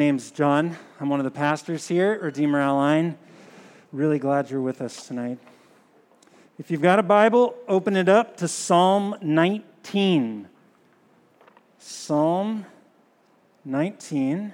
name's 0.00 0.30
John. 0.30 0.76
I'm 1.00 1.08
one 1.08 1.18
of 1.18 1.24
the 1.24 1.30
pastors 1.32 1.88
here 1.88 2.20
Redeemer 2.20 2.60
Al 2.60 2.88
Ain. 2.88 3.18
Really 3.90 4.20
glad 4.20 4.48
you're 4.48 4.60
with 4.60 4.80
us 4.80 5.08
tonight. 5.08 5.40
If 6.56 6.70
you've 6.70 6.80
got 6.80 7.00
a 7.00 7.02
Bible, 7.02 7.56
open 7.66 7.96
it 7.96 8.08
up 8.08 8.36
to 8.36 8.46
Psalm 8.46 9.16
19. 9.20 10.48
Psalm 11.80 12.64
19. 13.64 14.52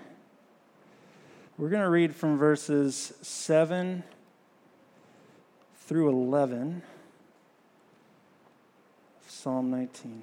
We're 1.58 1.68
going 1.68 1.82
to 1.82 1.90
read 1.90 2.16
from 2.16 2.38
verses 2.38 3.12
7 3.20 4.02
through 5.76 6.08
11. 6.08 6.80
Psalm 9.26 9.70
19. 9.70 10.22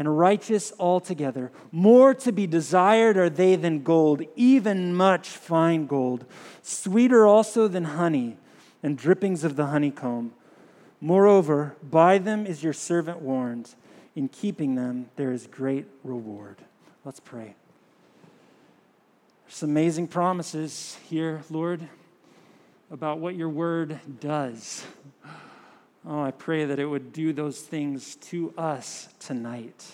and 0.00 0.18
righteous 0.18 0.72
altogether. 0.80 1.52
More 1.70 2.14
to 2.14 2.32
be 2.32 2.46
desired 2.46 3.18
are 3.18 3.28
they 3.28 3.54
than 3.54 3.82
gold, 3.82 4.22
even 4.34 4.94
much 4.94 5.28
fine 5.28 5.86
gold, 5.86 6.24
sweeter 6.62 7.26
also 7.26 7.68
than 7.68 7.84
honey 7.84 8.38
and 8.82 8.96
drippings 8.96 9.44
of 9.44 9.56
the 9.56 9.66
honeycomb. 9.66 10.32
Moreover, 11.02 11.76
by 11.82 12.16
them 12.16 12.46
is 12.46 12.62
your 12.62 12.72
servant 12.72 13.20
warned. 13.20 13.74
In 14.16 14.28
keeping 14.28 14.74
them, 14.74 15.10
there 15.16 15.32
is 15.32 15.46
great 15.46 15.84
reward. 16.02 16.56
Let's 17.04 17.20
pray. 17.20 17.54
There's 19.46 19.62
amazing 19.62 20.08
promises 20.08 20.96
here, 21.10 21.42
Lord, 21.50 21.86
about 22.90 23.18
what 23.18 23.34
your 23.34 23.50
word 23.50 24.00
does. 24.18 24.82
Oh, 26.06 26.22
I 26.22 26.30
pray 26.30 26.64
that 26.64 26.78
it 26.78 26.86
would 26.86 27.12
do 27.12 27.34
those 27.34 27.60
things 27.60 28.14
to 28.16 28.54
us 28.56 29.08
tonight. 29.18 29.84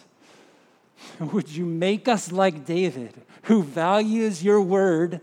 Would 1.20 1.48
you 1.48 1.64
make 1.64 2.08
us 2.08 2.32
like 2.32 2.64
David, 2.64 3.14
who 3.42 3.62
values 3.62 4.42
your 4.42 4.60
word 4.60 5.20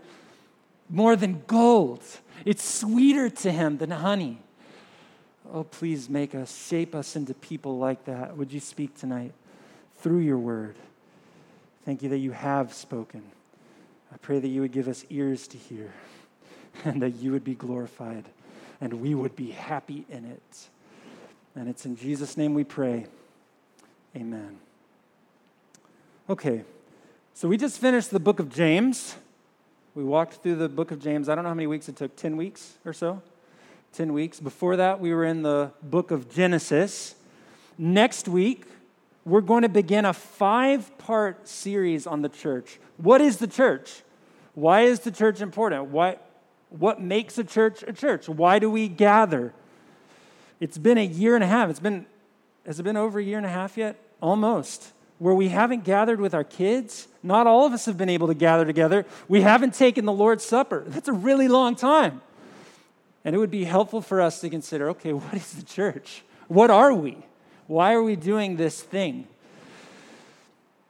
more 0.88 1.16
than 1.16 1.42
gold? 1.46 2.02
It's 2.44 2.64
sweeter 2.64 3.30
to 3.30 3.52
him 3.52 3.78
than 3.78 3.90
honey. 3.90 4.38
Oh, 5.52 5.64
please 5.64 6.08
make 6.08 6.34
us, 6.34 6.66
shape 6.66 6.94
us 6.94 7.16
into 7.16 7.34
people 7.34 7.78
like 7.78 8.04
that. 8.06 8.36
Would 8.36 8.52
you 8.52 8.60
speak 8.60 8.98
tonight 8.98 9.32
through 9.98 10.18
your 10.18 10.38
word? 10.38 10.76
Thank 11.84 12.02
you 12.02 12.08
that 12.08 12.18
you 12.18 12.32
have 12.32 12.72
spoken. 12.72 13.22
I 14.12 14.16
pray 14.16 14.38
that 14.38 14.48
you 14.48 14.62
would 14.62 14.72
give 14.72 14.88
us 14.88 15.04
ears 15.10 15.46
to 15.48 15.58
hear 15.58 15.92
and 16.84 17.02
that 17.02 17.10
you 17.10 17.32
would 17.32 17.44
be 17.44 17.54
glorified 17.54 18.24
and 18.80 18.94
we 18.94 19.14
would 19.14 19.36
be 19.36 19.50
happy 19.50 20.04
in 20.08 20.24
it. 20.24 20.68
And 21.54 21.68
it's 21.68 21.86
in 21.86 21.96
Jesus' 21.96 22.36
name 22.36 22.54
we 22.54 22.64
pray. 22.64 23.06
Amen. 24.16 24.58
Okay, 26.26 26.64
so 27.34 27.48
we 27.48 27.58
just 27.58 27.78
finished 27.78 28.10
the 28.10 28.18
book 28.18 28.38
of 28.38 28.48
James. 28.48 29.14
We 29.94 30.02
walked 30.02 30.42
through 30.42 30.54
the 30.54 30.70
book 30.70 30.90
of 30.90 30.98
James. 30.98 31.28
I 31.28 31.34
don't 31.34 31.44
know 31.44 31.50
how 31.50 31.54
many 31.54 31.66
weeks 31.66 31.86
it 31.90 31.96
took 31.96 32.16
10 32.16 32.38
weeks 32.38 32.78
or 32.86 32.94
so? 32.94 33.20
10 33.92 34.14
weeks. 34.14 34.40
Before 34.40 34.76
that, 34.76 35.00
we 35.00 35.12
were 35.12 35.26
in 35.26 35.42
the 35.42 35.72
book 35.82 36.10
of 36.10 36.32
Genesis. 36.32 37.14
Next 37.76 38.26
week, 38.26 38.64
we're 39.26 39.42
going 39.42 39.64
to 39.64 39.68
begin 39.68 40.06
a 40.06 40.14
five 40.14 40.96
part 40.96 41.46
series 41.46 42.06
on 42.06 42.22
the 42.22 42.30
church. 42.30 42.78
What 42.96 43.20
is 43.20 43.36
the 43.36 43.46
church? 43.46 44.02
Why 44.54 44.80
is 44.82 45.00
the 45.00 45.10
church 45.10 45.42
important? 45.42 45.90
Why, 45.90 46.16
what 46.70 47.02
makes 47.02 47.36
a 47.36 47.44
church 47.44 47.84
a 47.86 47.92
church? 47.92 48.30
Why 48.30 48.58
do 48.58 48.70
we 48.70 48.88
gather? 48.88 49.52
It's 50.58 50.78
been 50.78 50.96
a 50.96 51.04
year 51.04 51.34
and 51.34 51.44
a 51.44 51.48
half. 51.48 51.68
It's 51.68 51.80
been, 51.80 52.06
has 52.64 52.80
it 52.80 52.82
been 52.82 52.96
over 52.96 53.18
a 53.18 53.22
year 53.22 53.36
and 53.36 53.46
a 53.46 53.50
half 53.50 53.76
yet? 53.76 53.98
Almost. 54.22 54.94
Where 55.24 55.34
we 55.34 55.48
haven't 55.48 55.84
gathered 55.84 56.20
with 56.20 56.34
our 56.34 56.44
kids. 56.44 57.08
Not 57.22 57.46
all 57.46 57.64
of 57.64 57.72
us 57.72 57.86
have 57.86 57.96
been 57.96 58.10
able 58.10 58.26
to 58.26 58.34
gather 58.34 58.66
together. 58.66 59.06
We 59.26 59.40
haven't 59.40 59.72
taken 59.72 60.04
the 60.04 60.12
Lord's 60.12 60.44
Supper. 60.44 60.84
That's 60.88 61.08
a 61.08 61.14
really 61.14 61.48
long 61.48 61.76
time. 61.76 62.20
And 63.24 63.34
it 63.34 63.38
would 63.38 63.50
be 63.50 63.64
helpful 63.64 64.02
for 64.02 64.20
us 64.20 64.42
to 64.42 64.50
consider 64.50 64.90
okay, 64.90 65.12
what 65.14 65.32
is 65.32 65.52
the 65.52 65.62
church? 65.62 66.24
What 66.48 66.68
are 66.68 66.92
we? 66.92 67.24
Why 67.68 67.94
are 67.94 68.02
we 68.02 68.16
doing 68.16 68.56
this 68.56 68.82
thing? 68.82 69.26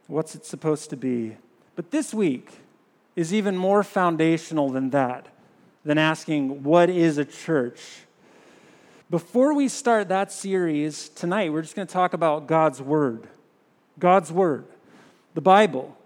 What's 0.09 0.35
it 0.35 0.45
supposed 0.45 0.91
to 0.91 0.97
be? 0.97 1.37
But 1.77 1.93
this 1.93 2.13
week 2.13 2.51
is 3.15 3.33
even 3.33 3.57
more 3.57 3.85
foundational 3.85 4.69
than 4.69 4.91
that, 4.91 5.29
than 5.85 5.97
asking, 5.97 6.65
what 6.65 6.91
is 6.91 7.19
a 7.19 7.25
church? 7.25 8.01
Before 9.09 9.55
we 9.55 9.69
start 9.69 10.09
that 10.09 10.33
series 10.33 11.09
tonight, 11.11 11.53
we're 11.53 11.63
just 11.63 11.77
going 11.77 11.87
to 11.87 11.95
talk 11.95 12.15
about 12.15 12.49
God's 12.49 12.83
Word. 12.83 13.29
God's 13.99 14.33
Word, 14.33 14.65
the 15.35 15.41
Bible. 15.41 15.97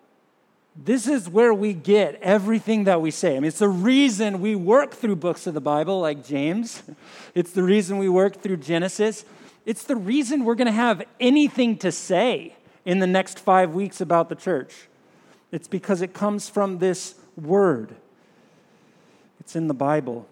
This 0.76 1.08
is 1.08 1.28
where 1.28 1.52
we 1.52 1.72
get 1.72 2.14
everything 2.22 2.84
that 2.84 3.00
we 3.00 3.10
say. 3.10 3.36
I 3.36 3.40
mean, 3.40 3.46
it's 3.46 3.58
the 3.58 3.68
reason 3.68 4.40
we 4.40 4.54
work 4.54 4.94
through 4.94 5.16
books 5.16 5.46
of 5.46 5.54
the 5.54 5.60
Bible 5.60 6.00
like 6.00 6.24
James, 6.24 6.82
it's 7.34 7.50
the 7.50 7.62
reason 7.62 7.98
we 7.98 8.08
work 8.08 8.40
through 8.40 8.58
Genesis. 8.58 9.24
It's 9.66 9.84
the 9.84 9.96
reason 9.96 10.44
we're 10.44 10.54
going 10.54 10.66
to 10.66 10.72
have 10.72 11.02
anything 11.20 11.76
to 11.78 11.92
say 11.92 12.54
in 12.84 13.00
the 13.00 13.06
next 13.06 13.38
five 13.38 13.74
weeks 13.74 14.00
about 14.00 14.28
the 14.28 14.34
church. 14.34 14.88
It's 15.52 15.68
because 15.68 16.00
it 16.00 16.14
comes 16.14 16.48
from 16.48 16.78
this 16.78 17.14
word, 17.36 17.94
it's 19.40 19.56
in 19.56 19.68
the 19.68 19.74
Bible. 19.74 20.26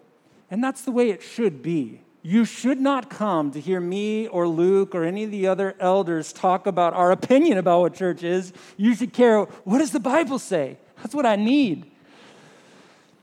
And 0.49 0.63
that's 0.63 0.81
the 0.81 0.91
way 0.91 1.09
it 1.09 1.21
should 1.21 1.61
be. 1.61 2.01
You 2.27 2.43
should 2.43 2.81
not 2.81 3.09
come 3.09 3.51
to 3.51 3.61
hear 3.61 3.79
me 3.79 4.27
or 4.27 4.49
Luke 4.49 4.93
or 4.93 5.05
any 5.05 5.23
of 5.23 5.31
the 5.31 5.47
other 5.47 5.77
elders 5.79 6.33
talk 6.33 6.67
about 6.67 6.93
our 6.93 7.09
opinion 7.09 7.57
about 7.57 7.79
what 7.79 7.93
church 7.93 8.21
is. 8.21 8.51
You 8.75 8.95
should 8.95 9.13
care 9.13 9.43
what 9.43 9.77
does 9.77 9.91
the 9.93 10.01
Bible 10.01 10.37
say? 10.37 10.75
That's 10.97 11.15
what 11.15 11.25
I 11.25 11.37
need. 11.37 11.89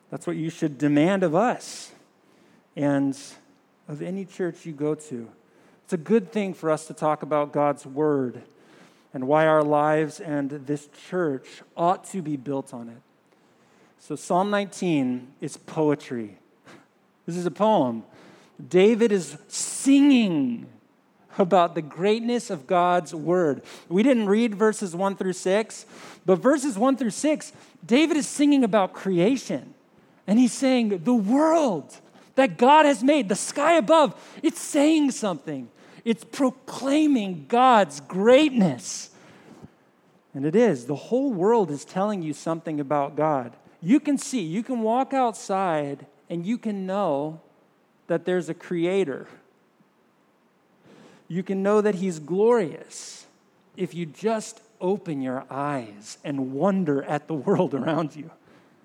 That's 0.09 0.27
what 0.27 0.37
you 0.37 0.49
should 0.49 0.79
demand 0.79 1.23
of 1.23 1.35
us 1.35 1.93
and 2.77 3.15
of 3.89 4.01
any 4.01 4.25
church 4.25 4.65
you 4.65 4.73
go 4.73 4.95
to. 4.95 5.29
It's 5.85 5.93
a 5.93 5.99
good 5.99 6.33
thing 6.33 6.55
for 6.55 6.71
us 6.71 6.87
to 6.87 6.95
talk 6.95 7.23
about 7.23 7.53
God's 7.53 7.85
word 7.85 8.41
and 9.13 9.29
why 9.29 9.47
our 9.47 9.63
lives 9.63 10.19
and 10.19 10.49
this 10.49 10.89
church 11.11 11.61
ought 11.77 12.05
to 12.05 12.23
be 12.23 12.39
built 12.39 12.73
on 12.73 12.89
it. 12.89 13.03
So, 13.99 14.17
Psalm 14.17 14.49
19 14.49 15.29
is 15.43 15.59
poetry. 15.59 16.39
This 17.27 17.37
is 17.37 17.45
a 17.45 17.51
poem. 17.51 18.05
David 18.69 19.13
is 19.13 19.37
singing 19.49 20.67
about 21.39 21.75
the 21.75 21.83
greatness 21.83 22.51
of 22.51 22.67
God's 22.67 23.15
word. 23.15 23.63
We 23.89 24.03
didn't 24.03 24.27
read 24.27 24.55
verses 24.55 24.95
1 24.95 25.17
through 25.17 25.33
6, 25.33 25.87
but 26.25 26.37
verses 26.37 26.79
1 26.79 26.97
through 26.97 27.11
6, 27.11 27.53
David 27.85 28.17
is 28.17 28.29
singing 28.29 28.65
about 28.65 28.93
creation. 28.93 29.75
And 30.27 30.39
he's 30.39 30.53
saying, 30.53 31.03
the 31.05 31.15
world 31.15 31.97
that 32.37 32.57
God 32.57 32.87
has 32.87 33.03
made, 33.03 33.29
the 33.29 33.35
sky 33.35 33.75
above, 33.75 34.15
it's 34.43 34.61
saying 34.61 35.11
something. 35.11 35.69
It's 36.05 36.25
proclaiming 36.25 37.47
God's 37.49 38.01
greatness. 38.01 39.11
And 40.35 40.45
it 40.45 40.57
is. 40.57 40.87
The 40.87 40.95
whole 40.95 41.33
world 41.33 41.71
is 41.71 41.85
telling 41.85 42.23
you 42.23 42.33
something 42.33 42.81
about 42.81 43.17
God. 43.17 43.57
You 43.81 44.01
can 44.01 44.19
see, 44.19 44.41
you 44.41 44.63
can 44.63 44.81
walk 44.81 45.13
outside 45.13 46.07
and 46.29 46.47
you 46.47 46.59
can 46.59 46.87
know 46.87 47.41
that 48.07 48.25
there's 48.25 48.49
a 48.49 48.55
creator. 48.55 49.27
You 51.29 51.43
can 51.43 51.63
know 51.63 51.81
that 51.81 51.97
he's 51.97 52.19
glorious 52.19 53.27
if 53.77 53.95
you 53.95 54.07
just 54.07 54.61
open 54.81 55.23
your 55.23 55.45
eyes 55.51 56.19
and 56.23 56.53
wonder 56.53 57.03
at 57.05 57.27
the 57.27 57.35
world 57.35 57.75
around 57.75 58.15
you. 58.15 58.31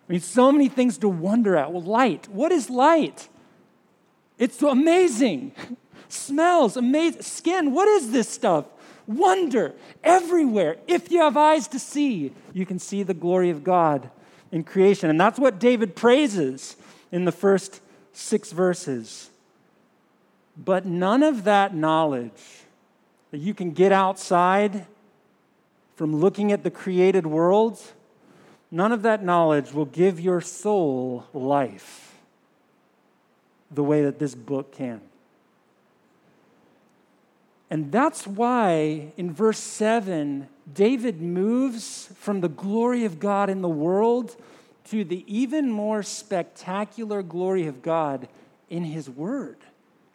I 0.08 0.14
mean, 0.14 0.22
so 0.22 0.52
many 0.52 0.70
things 0.70 0.98
to 1.00 1.10
wonder 1.10 1.56
at. 1.56 1.72
Well, 1.72 1.84
light. 1.84 2.28
What 2.30 2.52
is 2.52 2.70
light? 2.70 3.28
It's 4.40 4.62
amazing. 4.64 5.52
Smells, 6.10 6.78
amazing. 6.78 7.22
Skin. 7.22 7.72
What 7.74 7.88
is 7.88 8.12
this 8.12 8.28
stuff? 8.28 8.66
Wonder 9.06 9.74
everywhere. 10.04 10.78
If 10.88 11.12
you 11.12 11.20
have 11.22 11.38
eyes 11.38 11.68
to 11.70 11.80
see, 11.80 12.32
you 12.54 12.66
can 12.66 12.80
see 12.80 13.04
the 13.04 13.14
glory 13.14 13.50
of 13.50 13.64
God 13.64 14.10
in 14.52 14.64
creation. 14.64 15.10
And 15.10 15.20
that's 15.20 15.38
what 15.38 15.60
David 15.60 15.96
praises 15.96 16.76
in 17.12 17.26
the 17.26 17.32
first 17.32 17.82
six 18.20 18.52
verses. 18.52 19.30
But 20.58 20.86
none 20.86 21.24
of 21.24 21.46
that 21.46 21.74
knowledge 21.74 22.42
that 23.32 23.38
you 23.38 23.54
can 23.54 23.72
get 23.72 23.92
outside 23.92 24.86
from 25.96 26.16
looking 26.16 26.52
at 26.52 26.64
the 26.64 26.72
created 26.72 27.26
world, 27.26 27.82
none 28.72 28.92
of 28.92 29.02
that 29.04 29.24
knowledge 29.24 29.74
will 29.74 29.86
give 29.86 30.20
your 30.20 30.42
soul 30.42 31.26
life 31.34 32.16
the 33.72 33.84
way 33.84 34.04
that 34.04 34.20
this 34.20 34.36
book 34.36 34.72
can. 34.72 35.02
And 37.70 37.92
that's 37.92 38.26
why 38.26 39.12
in 39.16 39.32
verse 39.32 39.60
7, 39.60 40.48
David 40.74 41.22
moves 41.22 42.10
from 42.16 42.42
the 42.42 42.50
glory 42.50 43.06
of 43.06 43.20
God 43.20 43.50
in 43.50 43.62
the 43.62 43.70
world 43.70 44.36
to 44.86 45.04
the 45.04 45.24
even 45.28 45.70
more 45.72 46.04
spectacular 46.04 47.22
glory 47.22 47.68
of 47.68 47.82
God 47.82 48.28
in 48.70 48.84
his 48.84 49.10
word. 49.10 49.58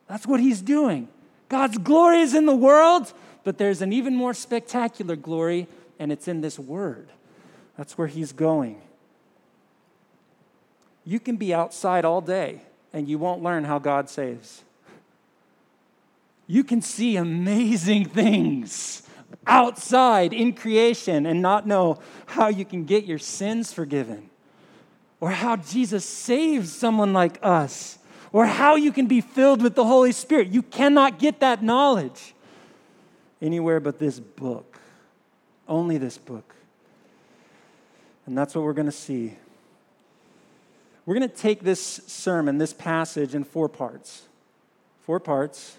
That's 0.09 0.27
what 0.27 0.41
he's 0.41 0.61
doing. 0.61 1.09
God's 1.49 1.79
glory 1.79 2.21
is 2.21 2.35
in 2.35 2.47
the 2.47 2.57
world, 2.57 3.13
but 3.45 3.59
there's 3.59 3.83
an 3.83 3.93
even 3.93 4.17
more 4.17 4.35
spectacular 4.35 5.17
glory, 5.17 5.67
and 5.99 6.11
it's 6.11 6.29
in 6.29 6.41
this 6.41 6.59
word. 6.59 7.09
That's 7.77 7.97
where 7.99 8.09
he's 8.09 8.33
going. 8.33 8.81
You 11.05 11.21
can 11.21 11.37
be 11.37 11.53
outside 11.53 12.05
all 12.05 12.21
day, 12.21 12.63
and 12.93 13.09
you 13.09 13.19
won't 13.19 13.43
learn 13.43 13.65
how 13.65 13.79
God 13.79 14.09
saves. 14.09 14.63
You 16.47 16.65
can 16.65 16.83
see 16.83 17.17
amazing 17.17 18.07
things 18.07 19.03
outside 19.47 20.33
in 20.33 20.53
creation 20.53 21.27
and 21.27 21.43
not 21.43 21.67
know 21.67 21.99
how 22.27 22.49
you 22.49 22.65
can 22.65 22.85
get 22.85 23.05
your 23.05 23.19
sins 23.19 23.73
forgiven, 23.73 24.31
or 25.21 25.31
how 25.31 25.57
Jesus 25.57 26.05
saves 26.05 26.73
someone 26.73 27.13
like 27.13 27.39
us 27.43 27.99
or 28.33 28.47
how 28.47 28.75
you 28.75 28.93
can 28.93 29.07
be 29.07 29.21
filled 29.21 29.63
with 29.63 29.75
the 29.75 29.85
Holy 29.85 30.13
Spirit. 30.13 30.49
You 30.49 30.63
cannot 30.63 31.19
get 31.19 31.41
that 31.41 31.63
knowledge 31.63 32.35
anywhere 33.41 33.81
but 33.81 33.99
this 33.99 34.19
book. 34.19 34.79
Only 35.69 35.99
this 35.99 36.19
book. 36.19 36.55
And 38.27 38.37
that's 38.37 38.55
what 38.55 38.65
we're 38.65 38.73
going 38.73 38.87
to 38.87 38.93
see. 38.93 39.37
We're 41.07 41.15
going 41.15 41.29
to 41.29 41.37
take 41.37 41.63
this 41.63 41.81
sermon, 42.07 42.59
this 42.59 42.73
passage, 42.73 43.35
in 43.35 43.45
four 43.45 43.69
parts. 43.69 44.23
Four 45.03 45.21
parts. 45.21 45.77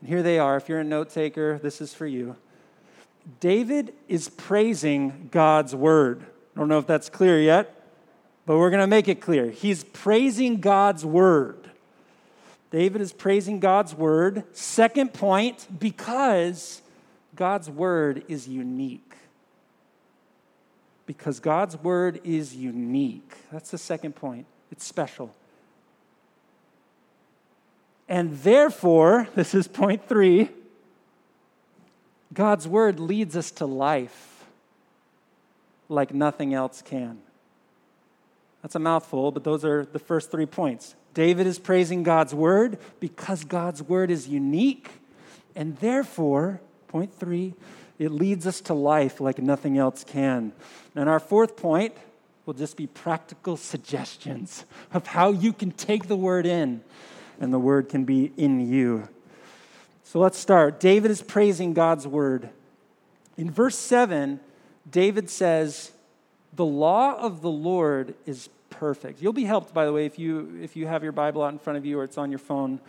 And 0.00 0.08
here 0.08 0.22
they 0.22 0.38
are. 0.38 0.56
If 0.56 0.68
you're 0.68 0.80
a 0.80 0.84
note 0.84 1.10
taker, 1.10 1.58
this 1.62 1.80
is 1.80 1.94
for 1.94 2.06
you. 2.06 2.36
David 3.38 3.94
is 4.08 4.28
praising 4.28 5.28
God's 5.30 5.74
word. 5.74 6.24
I 6.56 6.58
don't 6.58 6.68
know 6.68 6.78
if 6.78 6.86
that's 6.86 7.08
clear 7.08 7.40
yet, 7.40 7.81
but 8.44 8.58
we're 8.58 8.70
going 8.70 8.80
to 8.80 8.86
make 8.86 9.08
it 9.08 9.20
clear. 9.20 9.50
He's 9.50 9.84
praising 9.84 10.60
God's 10.60 11.04
word. 11.04 11.70
David 12.70 13.00
is 13.00 13.12
praising 13.12 13.60
God's 13.60 13.94
word. 13.94 14.44
Second 14.52 15.12
point, 15.12 15.66
because 15.78 16.82
God's 17.36 17.68
word 17.70 18.24
is 18.28 18.48
unique. 18.48 19.14
Because 21.06 21.38
God's 21.38 21.76
word 21.76 22.20
is 22.24 22.56
unique. 22.56 23.34
That's 23.52 23.70
the 23.70 23.78
second 23.78 24.14
point. 24.14 24.46
It's 24.70 24.84
special. 24.84 25.34
And 28.08 28.38
therefore, 28.38 29.28
this 29.34 29.54
is 29.54 29.68
point 29.68 30.08
three 30.08 30.50
God's 32.32 32.66
word 32.66 32.98
leads 32.98 33.36
us 33.36 33.50
to 33.52 33.66
life 33.66 34.46
like 35.90 36.14
nothing 36.14 36.54
else 36.54 36.80
can. 36.80 37.18
That's 38.62 38.74
a 38.76 38.78
mouthful, 38.78 39.32
but 39.32 39.44
those 39.44 39.64
are 39.64 39.84
the 39.84 39.98
first 39.98 40.30
three 40.30 40.46
points. 40.46 40.94
David 41.14 41.46
is 41.46 41.58
praising 41.58 42.02
God's 42.02 42.34
word 42.34 42.78
because 43.00 43.44
God's 43.44 43.82
word 43.82 44.10
is 44.10 44.28
unique. 44.28 44.88
And 45.54 45.76
therefore, 45.78 46.60
point 46.88 47.12
three, 47.14 47.54
it 47.98 48.10
leads 48.10 48.46
us 48.46 48.60
to 48.62 48.74
life 48.74 49.20
like 49.20 49.38
nothing 49.38 49.78
else 49.78 50.04
can. 50.04 50.52
And 50.94 51.08
our 51.08 51.20
fourth 51.20 51.56
point 51.56 51.94
will 52.46 52.54
just 52.54 52.76
be 52.76 52.86
practical 52.86 53.56
suggestions 53.56 54.64
of 54.92 55.06
how 55.06 55.32
you 55.32 55.52
can 55.52 55.72
take 55.72 56.06
the 56.06 56.16
word 56.16 56.46
in 56.46 56.82
and 57.40 57.52
the 57.52 57.58
word 57.58 57.88
can 57.88 58.04
be 58.04 58.32
in 58.36 58.60
you. 58.60 59.08
So 60.04 60.18
let's 60.18 60.38
start. 60.38 60.80
David 60.80 61.10
is 61.10 61.22
praising 61.22 61.72
God's 61.72 62.06
word. 62.06 62.50
In 63.36 63.50
verse 63.50 63.78
7, 63.78 64.40
David 64.90 65.30
says, 65.30 65.92
The 66.54 66.64
law 66.64 67.14
of 67.18 67.40
the 67.40 67.50
Lord 67.50 68.14
is 68.26 68.48
perfect. 68.70 69.22
You'll 69.22 69.32
be 69.32 69.44
helped, 69.44 69.72
by 69.72 69.84
the 69.84 69.92
way, 69.92 70.06
if 70.06 70.18
you, 70.18 70.58
if 70.62 70.76
you 70.76 70.86
have 70.86 71.02
your 71.02 71.12
Bible 71.12 71.42
out 71.42 71.52
in 71.52 71.58
front 71.58 71.76
of 71.76 71.86
you 71.86 71.98
or 71.98 72.04
it's 72.04 72.18
on 72.18 72.30
your 72.30 72.38
phone. 72.38 72.80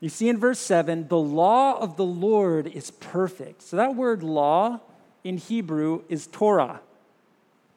You 0.00 0.08
see 0.08 0.28
in 0.28 0.38
verse 0.38 0.58
7, 0.58 1.08
the 1.08 1.18
law 1.18 1.78
of 1.78 1.96
the 1.96 2.04
Lord 2.04 2.66
is 2.66 2.90
perfect. 2.90 3.62
So 3.62 3.76
that 3.76 3.94
word 3.94 4.22
law 4.22 4.80
in 5.24 5.36
Hebrew 5.36 6.02
is 6.08 6.26
Torah. 6.26 6.80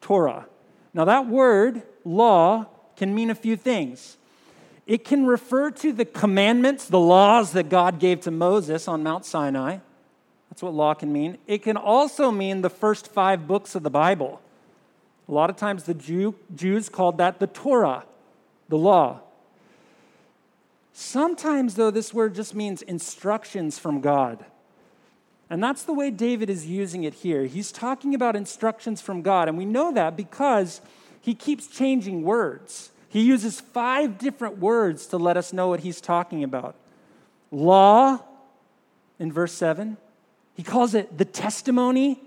Torah. 0.00 0.46
Now, 0.94 1.04
that 1.04 1.26
word, 1.26 1.82
law, 2.04 2.66
can 2.96 3.14
mean 3.14 3.30
a 3.30 3.34
few 3.34 3.56
things. 3.56 4.16
It 4.86 5.04
can 5.04 5.26
refer 5.26 5.70
to 5.72 5.92
the 5.92 6.04
commandments, 6.04 6.86
the 6.86 6.98
laws 6.98 7.52
that 7.52 7.68
God 7.68 7.98
gave 7.98 8.20
to 8.22 8.30
Moses 8.30 8.88
on 8.88 9.02
Mount 9.02 9.24
Sinai. 9.24 9.78
That's 10.48 10.62
what 10.62 10.72
law 10.72 10.94
can 10.94 11.12
mean. 11.12 11.38
It 11.46 11.62
can 11.62 11.76
also 11.76 12.30
mean 12.30 12.62
the 12.62 12.70
first 12.70 13.08
five 13.08 13.46
books 13.46 13.74
of 13.74 13.82
the 13.82 13.90
Bible. 13.90 14.40
A 15.28 15.32
lot 15.32 15.50
of 15.50 15.56
times 15.56 15.84
the 15.84 15.94
Jew, 15.94 16.34
Jews 16.54 16.88
called 16.88 17.18
that 17.18 17.40
the 17.40 17.46
Torah, 17.46 18.04
the 18.68 18.78
law. 18.78 19.20
Sometimes, 20.92 21.74
though, 21.74 21.90
this 21.90 22.14
word 22.14 22.34
just 22.34 22.54
means 22.54 22.82
instructions 22.82 23.78
from 23.78 24.00
God. 24.00 24.44
And 25.50 25.62
that's 25.62 25.82
the 25.82 25.92
way 25.92 26.10
David 26.10 26.48
is 26.48 26.66
using 26.66 27.04
it 27.04 27.14
here. 27.14 27.44
He's 27.44 27.70
talking 27.70 28.14
about 28.14 28.34
instructions 28.34 29.00
from 29.00 29.22
God. 29.22 29.48
And 29.48 29.58
we 29.58 29.64
know 29.64 29.92
that 29.92 30.16
because 30.16 30.80
he 31.20 31.34
keeps 31.34 31.66
changing 31.66 32.22
words. 32.22 32.90
He 33.08 33.22
uses 33.22 33.60
five 33.60 34.18
different 34.18 34.58
words 34.58 35.06
to 35.06 35.18
let 35.18 35.36
us 35.36 35.52
know 35.52 35.68
what 35.68 35.80
he's 35.80 36.00
talking 36.00 36.42
about 36.42 36.74
law 37.52 38.20
in 39.18 39.32
verse 39.32 39.52
7. 39.52 39.96
He 40.54 40.62
calls 40.62 40.94
it 40.94 41.16
the 41.16 41.24
testimony 41.24 42.20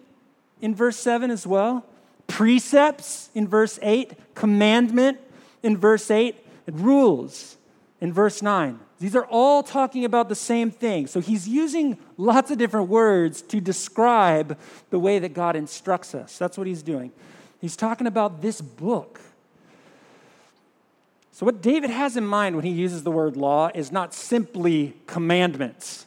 in 0.62 0.74
verse 0.74 0.98
7 0.98 1.30
as 1.30 1.46
well 1.46 1.86
precepts 2.30 3.30
in 3.36 3.48
verse 3.48 3.78
8, 3.82 4.14
commandment 4.36 5.20
in 5.62 5.76
verse 5.76 6.10
8, 6.10 6.38
and 6.68 6.80
rules 6.80 7.58
in 8.00 8.14
verse 8.14 8.42
9. 8.42 8.80
These 9.00 9.16
are 9.16 9.26
all 9.26 9.64
talking 9.64 10.06
about 10.06 10.30
the 10.30 10.36
same 10.36 10.72
thing. 10.72 11.08
So 11.08 11.20
he's 11.20 11.48
using 11.48 11.98
lots 12.18 12.52
of 12.52 12.58
different 12.58 12.88
words 12.88 13.42
to 13.44 13.60
describe 13.60 14.58
the 14.90 15.00
way 15.00 15.20
that 15.20 15.34
God 15.34 15.56
instructs 15.56 16.14
us. 16.14 16.38
That's 16.38 16.58
what 16.58 16.68
he's 16.68 16.84
doing. 16.84 17.12
He's 17.60 17.76
talking 17.76 18.08
about 18.08 18.42
this 18.42 18.62
book. 18.62 19.20
So, 21.32 21.46
what 21.46 21.62
David 21.62 21.90
has 21.90 22.18
in 22.18 22.26
mind 22.26 22.58
when 22.58 22.66
he 22.66 22.72
uses 22.72 23.04
the 23.04 23.12
word 23.12 23.38
law 23.38 23.70
is 23.74 23.94
not 23.94 24.14
simply 24.14 24.94
commandments. 25.08 26.06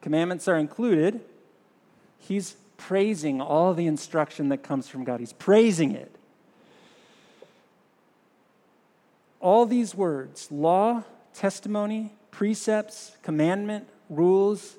Commandments 0.00 0.46
are 0.46 0.56
included. 0.56 1.20
He's 2.20 2.54
praising 2.78 3.42
all 3.42 3.74
the 3.74 3.86
instruction 3.86 4.48
that 4.48 4.62
comes 4.62 4.88
from 4.88 5.04
God. 5.04 5.20
He's 5.20 5.34
praising 5.34 5.92
it. 5.92 6.14
All 9.40 9.66
these 9.66 9.94
words 9.94 10.50
law, 10.50 11.02
testimony, 11.34 12.12
precepts, 12.30 13.12
commandment, 13.22 13.86
rules 14.08 14.76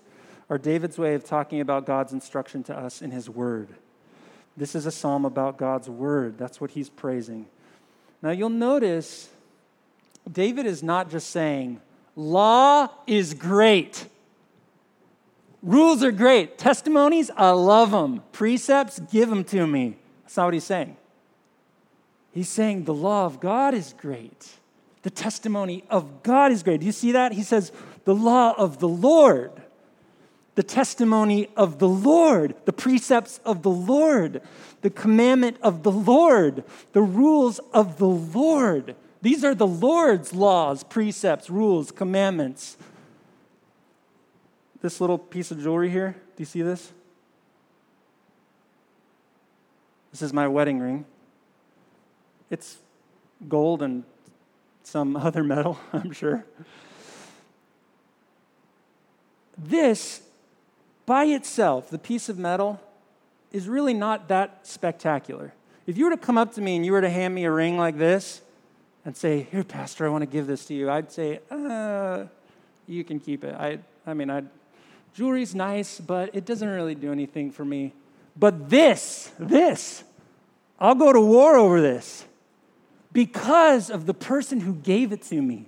are 0.49 0.57
David's 0.57 0.97
way 0.97 1.13
of 1.13 1.23
talking 1.23 1.61
about 1.61 1.85
God's 1.85 2.11
instruction 2.11 2.63
to 2.63 2.75
us 2.75 3.03
in 3.03 3.11
his 3.11 3.29
word. 3.29 3.69
This 4.57 4.73
is 4.73 4.85
a 4.85 4.91
psalm 4.91 5.23
about 5.25 5.57
God's 5.57 5.89
word. 5.89 6.37
That's 6.37 6.59
what 6.59 6.71
he's 6.71 6.89
praising. 6.89 7.45
Now 8.21 8.31
you'll 8.31 8.49
notice 8.49 9.29
David 10.29 10.65
is 10.65 10.83
not 10.83 11.09
just 11.11 11.29
saying, 11.29 11.79
law 12.15 12.89
is 13.07 13.33
great. 13.33 14.05
Rules 15.61 16.03
are 16.03 16.11
great. 16.11 16.57
Testimonies, 16.57 17.29
I 17.35 17.51
love 17.51 17.91
them. 17.91 18.23
Precepts, 18.31 18.99
give 19.11 19.29
them 19.29 19.43
to 19.45 19.67
me. 19.67 19.97
That's 20.23 20.37
not 20.37 20.45
what 20.45 20.53
he's 20.53 20.63
saying. 20.63 20.95
He's 22.31 22.49
saying 22.49 22.85
the 22.85 22.93
law 22.93 23.25
of 23.25 23.39
God 23.39 23.73
is 23.73 23.93
great. 23.97 24.53
The 25.01 25.09
testimony 25.09 25.83
of 25.89 26.23
God 26.23 26.51
is 26.51 26.63
great. 26.63 26.79
Do 26.79 26.85
you 26.85 26.91
see 26.91 27.11
that? 27.13 27.33
He 27.33 27.43
says, 27.43 27.71
the 28.05 28.15
law 28.15 28.53
of 28.57 28.79
the 28.79 28.87
Lord, 28.87 29.51
the 30.55 30.63
testimony 30.63 31.49
of 31.55 31.79
the 31.79 31.87
Lord, 31.87 32.55
the 32.65 32.73
precepts 32.73 33.39
of 33.45 33.63
the 33.63 33.69
Lord, 33.69 34.41
the 34.81 34.89
commandment 34.89 35.57
of 35.61 35.83
the 35.83 35.91
Lord, 35.91 36.63
the 36.93 37.01
rules 37.01 37.59
of 37.73 37.97
the 37.97 38.07
Lord. 38.07 38.95
These 39.21 39.43
are 39.43 39.55
the 39.55 39.67
Lord's 39.67 40.33
laws, 40.33 40.83
precepts, 40.83 41.49
rules, 41.49 41.91
commandments 41.91 42.77
this 44.81 45.01
little 45.01 45.17
piece 45.17 45.51
of 45.51 45.61
jewelry 45.61 45.89
here, 45.89 46.15
do 46.35 46.41
you 46.41 46.45
see 46.45 46.61
this? 46.61 46.91
This 50.11 50.21
is 50.21 50.33
my 50.33 50.47
wedding 50.47 50.79
ring. 50.79 51.05
It's 52.49 52.77
gold 53.47 53.81
and 53.81 54.03
some 54.83 55.15
other 55.15 55.43
metal, 55.43 55.79
I'm 55.93 56.11
sure. 56.11 56.45
This 59.57 60.21
by 61.05 61.25
itself, 61.25 61.89
the 61.89 61.97
piece 61.97 62.29
of 62.29 62.37
metal 62.37 62.79
is 63.51 63.67
really 63.67 63.95
not 63.95 64.27
that 64.27 64.67
spectacular. 64.67 65.53
If 65.87 65.97
you 65.97 66.05
were 66.05 66.11
to 66.11 66.17
come 66.17 66.37
up 66.37 66.53
to 66.53 66.61
me 66.61 66.75
and 66.75 66.85
you 66.85 66.91
were 66.91 67.01
to 67.01 67.09
hand 67.09 67.33
me 67.33 67.45
a 67.45 67.51
ring 67.51 67.79
like 67.79 67.97
this 67.97 68.41
and 69.03 69.17
say, 69.17 69.47
Here, 69.51 69.63
Pastor, 69.63 70.05
I 70.05 70.09
want 70.09 70.21
to 70.21 70.27
give 70.27 70.45
this 70.45 70.65
to 70.65 70.75
you, 70.75 70.87
I'd 70.87 71.11
say, 71.11 71.39
uh, 71.49 72.25
You 72.85 73.03
can 73.03 73.19
keep 73.19 73.43
it. 73.43 73.55
I, 73.55 73.79
I 74.05 74.13
mean, 74.13 74.29
I'd, 74.29 74.47
jewelry's 75.13 75.55
nice, 75.55 75.99
but 75.99 76.29
it 76.33 76.45
doesn't 76.45 76.67
really 76.67 76.95
do 76.95 77.11
anything 77.11 77.51
for 77.51 77.65
me. 77.65 77.93
But 78.37 78.69
this, 78.69 79.31
this, 79.37 80.03
I'll 80.79 80.95
go 80.95 81.11
to 81.11 81.19
war 81.19 81.57
over 81.57 81.81
this 81.81 82.25
because 83.11 83.89
of 83.89 84.05
the 84.05 84.13
person 84.13 84.61
who 84.61 84.73
gave 84.73 85.11
it 85.11 85.23
to 85.23 85.41
me 85.41 85.67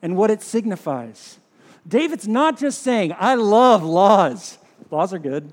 and 0.00 0.16
what 0.16 0.30
it 0.30 0.42
signifies. 0.42 1.38
David's 1.86 2.26
not 2.26 2.58
just 2.58 2.82
saying, 2.82 3.14
I 3.18 3.34
love 3.34 3.82
laws. 3.82 4.58
Laws 4.90 5.12
are 5.12 5.18
good. 5.18 5.52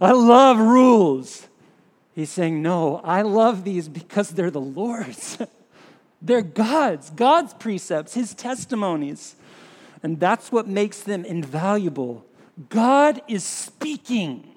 I 0.00 0.12
love 0.12 0.58
rules. 0.58 1.46
He's 2.14 2.30
saying, 2.30 2.62
No, 2.62 3.00
I 3.04 3.22
love 3.22 3.64
these 3.64 3.88
because 3.88 4.30
they're 4.30 4.50
the 4.50 4.60
Lord's. 4.60 5.38
they're 6.22 6.42
God's, 6.42 7.10
God's 7.10 7.54
precepts, 7.54 8.14
His 8.14 8.34
testimonies. 8.34 9.36
And 10.02 10.20
that's 10.20 10.52
what 10.52 10.68
makes 10.68 11.00
them 11.00 11.24
invaluable. 11.24 12.24
God 12.68 13.22
is 13.28 13.44
speaking. 13.44 14.50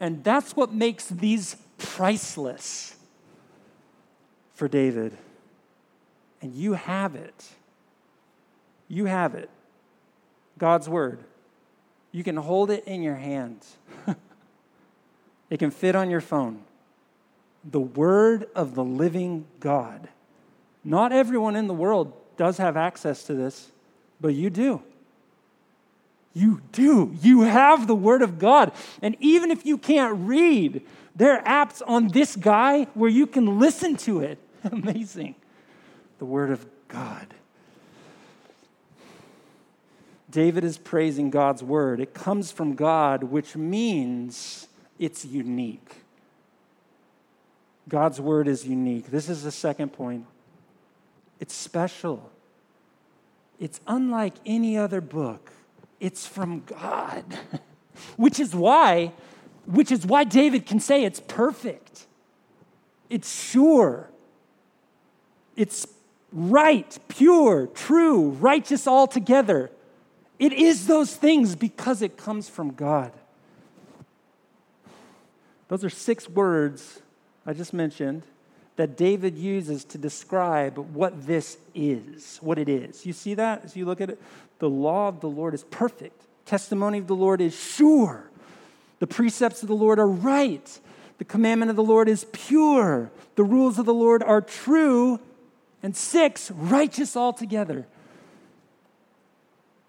And 0.00 0.22
that's 0.22 0.54
what 0.56 0.72
makes 0.72 1.06
these 1.06 1.56
priceless 1.78 2.96
for 4.54 4.68
David. 4.68 5.16
And 6.40 6.54
you 6.54 6.74
have 6.74 7.14
it. 7.14 7.48
You 8.88 9.06
have 9.06 9.34
it. 9.34 9.48
God's 10.58 10.88
word. 10.88 11.24
You 12.10 12.22
can 12.22 12.36
hold 12.36 12.70
it 12.70 12.84
in 12.84 13.02
your 13.02 13.14
hands. 13.14 13.76
it 15.50 15.58
can 15.58 15.70
fit 15.70 15.96
on 15.96 16.10
your 16.10 16.20
phone. 16.20 16.62
The 17.64 17.80
word 17.80 18.48
of 18.54 18.74
the 18.74 18.84
living 18.84 19.46
God. 19.60 20.08
Not 20.84 21.12
everyone 21.12 21.56
in 21.56 21.68
the 21.68 21.74
world 21.74 22.12
does 22.36 22.58
have 22.58 22.76
access 22.76 23.22
to 23.24 23.34
this, 23.34 23.70
but 24.20 24.34
you 24.34 24.50
do. 24.50 24.82
You 26.34 26.62
do. 26.72 27.14
You 27.20 27.42
have 27.42 27.86
the 27.86 27.94
Word 27.94 28.22
of 28.22 28.38
God. 28.38 28.72
And 29.02 29.16
even 29.20 29.50
if 29.50 29.66
you 29.66 29.76
can't 29.76 30.26
read, 30.26 30.82
there 31.14 31.38
are 31.38 31.66
apps 31.66 31.82
on 31.86 32.08
this 32.08 32.36
guy 32.36 32.84
where 32.94 33.10
you 33.10 33.26
can 33.26 33.58
listen 33.58 33.96
to 33.98 34.20
it. 34.20 34.38
Amazing. 34.64 35.34
The 36.18 36.24
Word 36.24 36.50
of 36.50 36.64
God. 36.88 37.26
David 40.30 40.64
is 40.64 40.78
praising 40.78 41.28
God's 41.28 41.62
Word. 41.62 42.00
It 42.00 42.14
comes 42.14 42.50
from 42.50 42.74
God, 42.74 43.24
which 43.24 43.54
means 43.54 44.66
it's 44.98 45.26
unique. 45.26 45.96
God's 47.86 48.18
Word 48.18 48.48
is 48.48 48.66
unique. 48.66 49.10
This 49.10 49.28
is 49.28 49.42
the 49.42 49.50
second 49.50 49.92
point. 49.92 50.24
It's 51.38 51.54
special. 51.54 52.30
It's 53.60 53.80
unlike 53.86 54.34
any 54.46 54.78
other 54.78 55.02
book. 55.02 55.52
It's 56.02 56.26
from 56.26 56.64
God. 56.66 57.24
which 58.16 58.40
is 58.40 58.54
why 58.54 59.12
which 59.64 59.92
is 59.92 60.04
why 60.04 60.24
David 60.24 60.66
can 60.66 60.80
say 60.80 61.04
it's 61.04 61.20
perfect. 61.20 62.08
It's 63.08 63.32
sure. 63.32 64.10
It's 65.54 65.86
right, 66.32 66.98
pure, 67.06 67.68
true, 67.68 68.30
righteous 68.30 68.88
altogether. 68.88 69.70
It 70.40 70.52
is 70.52 70.88
those 70.88 71.14
things 71.14 71.54
because 71.54 72.02
it 72.02 72.16
comes 72.16 72.48
from 72.48 72.72
God. 72.72 73.12
Those 75.68 75.84
are 75.84 75.90
six 75.90 76.28
words 76.28 77.00
I 77.46 77.52
just 77.52 77.72
mentioned 77.72 78.24
that 78.76 78.96
David 78.96 79.36
uses 79.36 79.84
to 79.84 79.98
describe 79.98 80.78
what 80.78 81.26
this 81.26 81.58
is, 81.74 82.38
what 82.40 82.58
it 82.58 82.68
is. 82.68 83.04
You 83.04 83.12
see 83.12 83.34
that 83.34 83.64
as 83.64 83.76
you 83.76 83.84
look 83.84 84.00
at 84.00 84.10
it? 84.10 84.20
The 84.58 84.70
law 84.70 85.08
of 85.08 85.20
the 85.20 85.28
Lord 85.28 85.54
is 85.54 85.64
perfect, 85.64 86.22
testimony 86.46 86.98
of 86.98 87.06
the 87.06 87.16
Lord 87.16 87.40
is 87.40 87.54
sure, 87.54 88.30
the 88.98 89.06
precepts 89.06 89.62
of 89.62 89.68
the 89.68 89.74
Lord 89.74 89.98
are 89.98 90.08
right, 90.08 90.80
the 91.18 91.24
commandment 91.24 91.70
of 91.70 91.76
the 91.76 91.82
Lord 91.82 92.08
is 92.08 92.24
pure, 92.32 93.10
the 93.34 93.44
rules 93.44 93.78
of 93.78 93.86
the 93.86 93.94
Lord 93.94 94.22
are 94.22 94.40
true, 94.40 95.20
and 95.82 95.96
six, 95.96 96.50
righteous 96.50 97.16
altogether. 97.16 97.86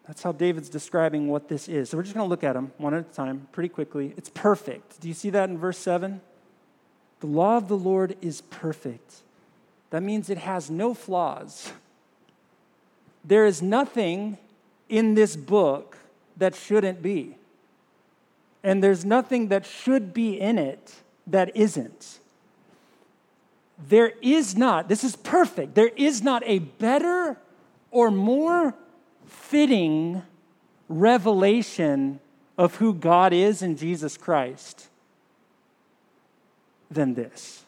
That's 0.08 0.22
how 0.22 0.34
David's 0.34 0.70
describing 0.70 1.30
what 1.30 1.48
this 1.48 1.70
is. 1.70 1.90
So 1.90 1.98
we're 1.98 2.04
just 2.04 2.14
going 2.14 2.26
to 2.26 2.30
look 2.30 2.44
at 2.44 2.54
them 2.54 2.74
one 2.78 2.94
at 2.94 3.00
a 3.00 3.14
time 3.14 3.48
pretty 3.52 3.70
quickly. 3.70 4.14
It's 4.18 4.30
perfect. 4.30 5.00
Do 5.00 5.08
you 5.08 5.14
see 5.14 5.30
that 5.30 5.50
in 5.50 5.58
verse 5.58 5.78
7? 5.78 6.20
The 7.24 7.28
law 7.28 7.56
of 7.56 7.70
the 7.70 7.78
Lord 7.78 8.18
is 8.22 8.42
perfect. 8.42 9.22
That 9.92 10.04
means 10.04 10.30
it 10.30 10.40
has 10.40 10.70
no 10.70 10.94
flaws. 10.94 11.72
There 13.24 13.46
is 13.46 13.62
nothing 13.62 14.38
in 14.90 15.14
this 15.14 15.38
book 15.38 15.96
that 16.36 16.54
shouldn't 16.54 17.02
be. 17.02 17.38
And 18.62 18.84
there's 18.84 19.06
nothing 19.06 19.48
that 19.48 19.66
should 19.66 20.14
be 20.14 20.38
in 20.38 20.58
it 20.58 20.96
that 21.26 21.56
isn't. 21.56 22.20
There 23.88 24.12
is 24.22 24.58
not, 24.58 24.90
this 24.90 25.06
is 25.06 25.16
perfect, 25.16 25.76
there 25.76 25.92
is 25.96 26.24
not 26.24 26.44
a 26.46 26.60
better 26.60 27.38
or 27.90 28.12
more 28.12 28.76
fitting 29.28 30.24
revelation 30.90 32.20
of 32.58 32.76
who 32.76 32.94
God 32.94 33.32
is 33.32 33.62
in 33.62 33.78
Jesus 33.78 34.18
Christ 34.18 34.90
than 36.94 37.14
this. 37.14 37.64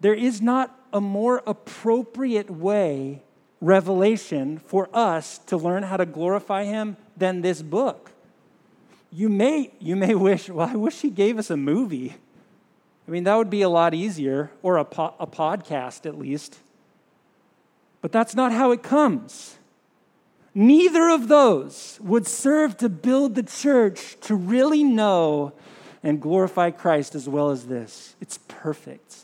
There 0.00 0.14
is 0.14 0.42
not 0.42 0.78
a 0.92 1.00
more 1.00 1.42
appropriate 1.46 2.50
way, 2.50 3.22
revelation, 3.60 4.58
for 4.58 4.88
us 4.92 5.38
to 5.46 5.56
learn 5.56 5.82
how 5.84 5.96
to 5.96 6.06
glorify 6.06 6.64
Him 6.64 6.96
than 7.16 7.40
this 7.40 7.62
book. 7.62 8.12
You 9.10 9.28
may, 9.28 9.72
you 9.78 9.96
may 9.96 10.14
wish, 10.28 10.48
well, 10.48 10.68
I 10.68 10.76
wish 10.76 11.00
He 11.00 11.10
gave 11.10 11.38
us 11.38 11.50
a 11.50 11.56
movie. 11.56 12.14
I 13.06 13.10
mean, 13.10 13.24
that 13.24 13.36
would 13.36 13.50
be 13.50 13.62
a 13.62 13.68
lot 13.68 13.94
easier, 13.94 14.50
or 14.62 14.76
a, 14.76 14.84
po- 14.84 15.14
a 15.18 15.26
podcast 15.26 16.06
at 16.06 16.18
least. 16.18 16.58
But 18.00 18.12
that's 18.12 18.34
not 18.34 18.52
how 18.52 18.72
it 18.72 18.82
comes. 18.82 19.56
Neither 20.54 21.10
of 21.10 21.28
those 21.28 21.98
would 22.02 22.26
serve 22.26 22.76
to 22.78 22.88
build 22.88 23.34
the 23.34 23.42
church 23.42 24.16
to 24.22 24.34
really 24.34 24.82
know 24.82 25.52
and 26.06 26.20
glorify 26.20 26.70
Christ 26.70 27.16
as 27.16 27.28
well 27.28 27.50
as 27.50 27.66
this. 27.66 28.14
It's 28.20 28.38
perfect. 28.46 29.16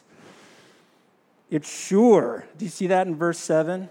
It's 1.48 1.72
sure. 1.72 2.44
Do 2.58 2.64
you 2.64 2.70
see 2.72 2.88
that 2.88 3.06
in 3.06 3.14
verse 3.14 3.38
7? 3.38 3.88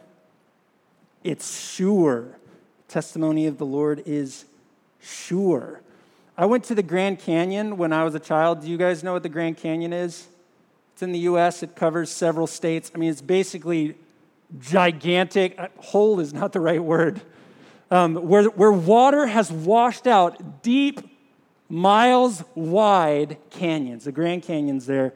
It's 1.24 1.58
sure. 1.58 2.36
Testimony 2.90 3.48
of 3.48 3.58
the 3.58 3.66
Lord 3.66 4.04
is 4.06 4.44
sure. 5.02 5.80
I 6.38 6.46
went 6.48 6.66
to 6.66 6.76
the 6.76 6.84
Grand 6.84 7.20
Canyon 7.20 7.78
when 7.78 7.94
I 7.94 8.04
was 8.04 8.14
a 8.14 8.20
child. 8.20 8.62
Do 8.62 8.70
you 8.70 8.78
guys 8.78 9.06
know 9.06 9.14
what 9.14 9.24
the 9.24 9.30
Grand 9.30 9.56
Canyon 9.56 9.94
is? 9.94 10.28
It's 10.92 11.02
in 11.02 11.14
the 11.14 11.20
US, 11.20 11.64
it 11.64 11.78
covers 11.78 12.12
several 12.12 12.46
states. 12.46 12.92
I 12.94 12.98
mean, 12.98 13.10
it's 13.10 13.22
basically 13.22 13.96
gigantic. 14.60 15.58
Hole 15.78 16.20
is 16.20 16.34
not 16.34 16.52
the 16.52 16.60
right 16.60 16.84
word 16.84 17.22
um, 17.92 18.16
where, 18.16 18.46
where 18.46 18.72
water 18.72 19.28
has 19.28 19.52
washed 19.52 20.08
out 20.08 20.64
deep, 20.64 21.11
miles 21.72 22.44
wide 22.54 23.38
canyons, 23.50 24.04
the 24.04 24.12
Grand 24.12 24.44
Canyons 24.44 24.86
there. 24.86 25.14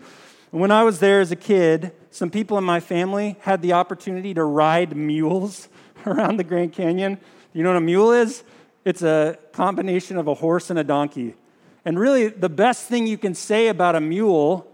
And 0.52 0.62
when 0.62 0.72
I 0.72 0.84
was 0.84 1.00
there 1.00 1.20
as 1.20 1.32
a 1.32 1.36
kid, 1.36 1.92
some 2.12 2.32
people 2.32 2.58
in 2.58 2.64
my 2.64 2.80
family 2.80 3.36
had 3.42 3.62
the 3.62 3.74
opportunity 3.74 4.34
to 4.34 4.44
ride 4.44 4.96
mules 4.96 5.68
around 6.06 6.38
the 6.38 6.44
Grand 6.44 6.72
Canyon. 6.72 7.20
You 7.54 7.64
know 7.64 7.70
what 7.70 7.78
a 7.78 7.82
mule 7.82 8.12
is? 8.14 8.44
It's 8.86 9.02
a 9.02 9.38
combination 9.52 10.18
of 10.18 10.28
a 10.28 10.34
horse 10.34 10.70
and 10.70 10.80
a 10.80 10.84
donkey. 10.84 11.36
And 11.84 12.00
really, 12.00 12.30
the 12.30 12.50
best 12.50 12.88
thing 12.88 13.06
you 13.06 13.18
can 13.18 13.36
say 13.36 13.68
about 13.68 13.96
a 13.96 14.02
mule 14.02 14.66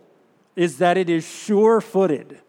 is 0.55 0.77
that 0.77 0.97
it 0.97 1.09
is 1.09 1.27
sure 1.27 1.81
footed. 1.81 2.39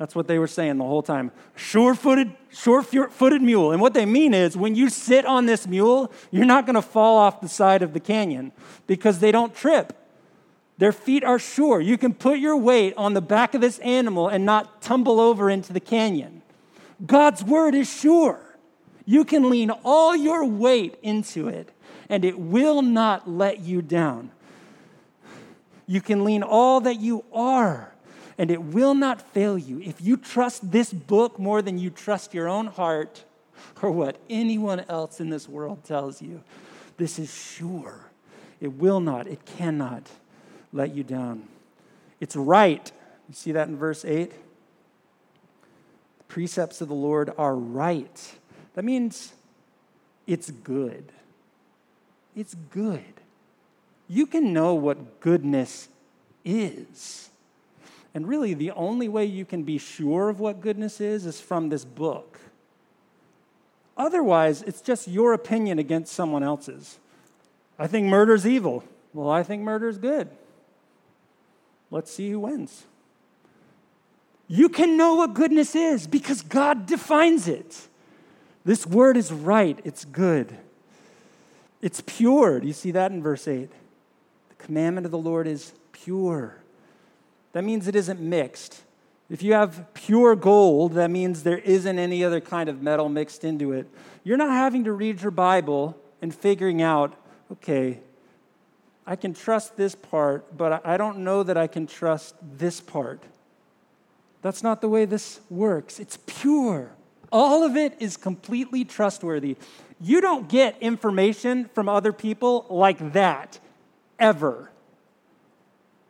That's 0.00 0.14
what 0.14 0.28
they 0.28 0.38
were 0.38 0.46
saying 0.46 0.78
the 0.78 0.84
whole 0.84 1.02
time. 1.02 1.30
Sure 1.54 1.94
footed, 1.94 2.32
sure 2.50 2.82
footed 2.82 3.42
mule. 3.42 3.70
And 3.70 3.82
what 3.82 3.92
they 3.92 4.06
mean 4.06 4.32
is 4.32 4.56
when 4.56 4.74
you 4.74 4.88
sit 4.88 5.26
on 5.26 5.44
this 5.44 5.66
mule, 5.66 6.10
you're 6.30 6.46
not 6.46 6.64
going 6.64 6.76
to 6.76 6.80
fall 6.80 7.18
off 7.18 7.42
the 7.42 7.50
side 7.50 7.82
of 7.82 7.92
the 7.92 8.00
canyon 8.00 8.52
because 8.86 9.18
they 9.18 9.30
don't 9.30 9.54
trip. 9.54 9.92
Their 10.78 10.92
feet 10.92 11.22
are 11.22 11.38
sure. 11.38 11.82
You 11.82 11.98
can 11.98 12.14
put 12.14 12.38
your 12.38 12.56
weight 12.56 12.94
on 12.96 13.12
the 13.12 13.20
back 13.20 13.52
of 13.52 13.60
this 13.60 13.78
animal 13.80 14.28
and 14.28 14.46
not 14.46 14.80
tumble 14.80 15.20
over 15.20 15.50
into 15.50 15.74
the 15.74 15.80
canyon. 15.80 16.40
God's 17.04 17.44
word 17.44 17.74
is 17.74 17.92
sure. 17.92 18.40
You 19.04 19.26
can 19.26 19.50
lean 19.50 19.70
all 19.84 20.16
your 20.16 20.46
weight 20.46 20.98
into 21.02 21.46
it 21.46 21.72
and 22.08 22.24
it 22.24 22.38
will 22.38 22.80
not 22.80 23.28
let 23.28 23.60
you 23.60 23.82
down. 23.82 24.30
You 25.86 26.00
can 26.00 26.24
lean 26.24 26.42
all 26.42 26.80
that 26.80 27.00
you 27.00 27.22
are 27.34 27.89
and 28.40 28.50
it 28.50 28.62
will 28.62 28.94
not 28.94 29.20
fail 29.20 29.58
you. 29.58 29.82
If 29.82 30.00
you 30.00 30.16
trust 30.16 30.72
this 30.72 30.94
book 30.94 31.38
more 31.38 31.60
than 31.60 31.76
you 31.76 31.90
trust 31.90 32.32
your 32.32 32.48
own 32.48 32.68
heart, 32.68 33.22
or 33.82 33.90
what 33.90 34.16
anyone 34.30 34.80
else 34.88 35.20
in 35.20 35.28
this 35.28 35.46
world 35.46 35.84
tells 35.84 36.22
you. 36.22 36.42
This 36.96 37.18
is 37.18 37.30
sure. 37.30 38.06
It 38.58 38.72
will 38.74 39.00
not, 39.00 39.26
it 39.26 39.44
cannot 39.44 40.08
let 40.72 40.94
you 40.94 41.02
down. 41.02 41.48
It's 42.18 42.34
right. 42.34 42.90
You 43.28 43.34
see 43.34 43.52
that 43.52 43.68
in 43.68 43.76
verse 43.76 44.06
8? 44.06 44.30
The 44.30 46.24
precepts 46.28 46.80
of 46.80 46.88
the 46.88 46.94
Lord 46.94 47.30
are 47.36 47.54
right. 47.54 48.38
That 48.74 48.86
means 48.86 49.34
it's 50.26 50.50
good. 50.50 51.12
It's 52.34 52.54
good. 52.54 53.04
You 54.08 54.24
can 54.24 54.54
know 54.54 54.74
what 54.74 55.20
goodness 55.20 55.88
is. 56.42 57.29
And 58.14 58.26
really, 58.26 58.54
the 58.54 58.72
only 58.72 59.08
way 59.08 59.24
you 59.24 59.44
can 59.44 59.62
be 59.62 59.78
sure 59.78 60.28
of 60.28 60.40
what 60.40 60.60
goodness 60.60 61.00
is 61.00 61.26
is 61.26 61.40
from 61.40 61.68
this 61.68 61.84
book. 61.84 62.40
Otherwise, 63.96 64.62
it's 64.62 64.80
just 64.80 65.06
your 65.06 65.32
opinion 65.32 65.78
against 65.78 66.12
someone 66.12 66.42
else's. 66.42 66.98
I 67.78 67.86
think 67.86 68.06
murder's 68.06 68.46
evil. 68.46 68.82
Well, 69.12 69.30
I 69.30 69.42
think 69.42 69.62
murder's 69.62 69.98
good. 69.98 70.28
Let's 71.90 72.12
see 72.12 72.30
who 72.30 72.40
wins. 72.40 72.84
You 74.48 74.68
can 74.68 74.96
know 74.96 75.14
what 75.14 75.34
goodness 75.34 75.74
is 75.74 76.06
because 76.06 76.42
God 76.42 76.86
defines 76.86 77.46
it. 77.46 77.86
This 78.64 78.86
word 78.86 79.16
is 79.16 79.32
right, 79.32 79.78
it's 79.84 80.04
good, 80.04 80.56
it's 81.80 82.02
pure. 82.04 82.60
Do 82.60 82.66
you 82.66 82.72
see 82.72 82.90
that 82.90 83.10
in 83.10 83.22
verse 83.22 83.48
8? 83.48 83.70
The 84.48 84.64
commandment 84.64 85.06
of 85.06 85.12
the 85.12 85.18
Lord 85.18 85.46
is 85.46 85.72
pure. 85.92 86.59
That 87.52 87.64
means 87.64 87.88
it 87.88 87.96
isn't 87.96 88.20
mixed. 88.20 88.82
If 89.28 89.42
you 89.42 89.52
have 89.52 89.92
pure 89.94 90.34
gold, 90.34 90.94
that 90.94 91.10
means 91.10 91.42
there 91.42 91.58
isn't 91.58 91.98
any 91.98 92.24
other 92.24 92.40
kind 92.40 92.68
of 92.68 92.82
metal 92.82 93.08
mixed 93.08 93.44
into 93.44 93.72
it. 93.72 93.86
You're 94.24 94.36
not 94.36 94.50
having 94.50 94.84
to 94.84 94.92
read 94.92 95.22
your 95.22 95.30
Bible 95.30 95.96
and 96.20 96.34
figuring 96.34 96.82
out, 96.82 97.14
okay, 97.52 98.00
I 99.06 99.16
can 99.16 99.34
trust 99.34 99.76
this 99.76 99.94
part, 99.94 100.56
but 100.56 100.84
I 100.84 100.96
don't 100.96 101.18
know 101.18 101.42
that 101.42 101.56
I 101.56 101.66
can 101.66 101.86
trust 101.86 102.34
this 102.58 102.80
part. 102.80 103.22
That's 104.42 104.62
not 104.62 104.80
the 104.80 104.88
way 104.88 105.04
this 105.04 105.40
works. 105.48 106.00
It's 106.00 106.18
pure. 106.26 106.92
All 107.32 107.62
of 107.62 107.76
it 107.76 107.96
is 108.00 108.16
completely 108.16 108.84
trustworthy. 108.84 109.56
You 110.00 110.20
don't 110.20 110.48
get 110.48 110.76
information 110.80 111.66
from 111.74 111.88
other 111.88 112.12
people 112.12 112.66
like 112.68 113.12
that, 113.12 113.58
ever. 114.18 114.70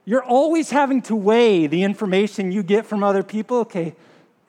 You're 0.05 0.25
always 0.25 0.71
having 0.71 1.03
to 1.03 1.17
weigh 1.17 1.67
the 1.67 1.83
information 1.83 2.53
you 2.53 2.63
get 2.63 2.87
from 2.87 3.03
other 3.03 3.23
people. 3.23 3.59
Okay, 3.59 3.95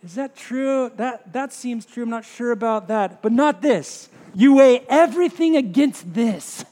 is 0.03 0.15
that 0.15 0.35
true? 0.35 0.91
That, 0.95 1.33
that 1.33 1.53
seems 1.53 1.85
true. 1.85 2.03
I'm 2.03 2.09
not 2.09 2.25
sure 2.25 2.51
about 2.51 2.87
that. 2.87 3.21
But 3.21 3.31
not 3.31 3.61
this. 3.61 4.09
You 4.33 4.55
weigh 4.55 4.79
everything 4.89 5.55
against 5.57 6.13
this. 6.13 6.65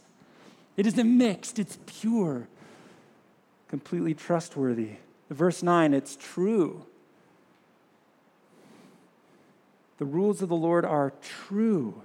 It 0.77 0.87
isn't 0.87 1.17
mixed, 1.17 1.59
it's 1.59 1.77
pure, 1.85 2.47
completely 3.67 4.13
trustworthy. 4.13 4.91
Verse 5.29 5.61
9, 5.61 5.93
it's 5.93 6.15
true. 6.15 6.85
The 9.97 10.05
rules 10.05 10.41
of 10.41 10.47
the 10.47 10.55
Lord 10.55 10.85
are 10.85 11.11
true. 11.21 12.01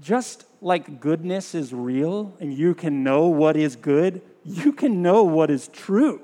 Just 0.00 0.44
like 0.60 1.00
goodness 1.00 1.54
is 1.54 1.72
real 1.72 2.34
and 2.40 2.52
you 2.52 2.74
can 2.74 3.02
know 3.02 3.26
what 3.26 3.56
is 3.56 3.76
good, 3.76 4.22
you 4.44 4.72
can 4.72 5.02
know 5.02 5.22
what 5.22 5.50
is 5.50 5.68
true. 5.68 6.20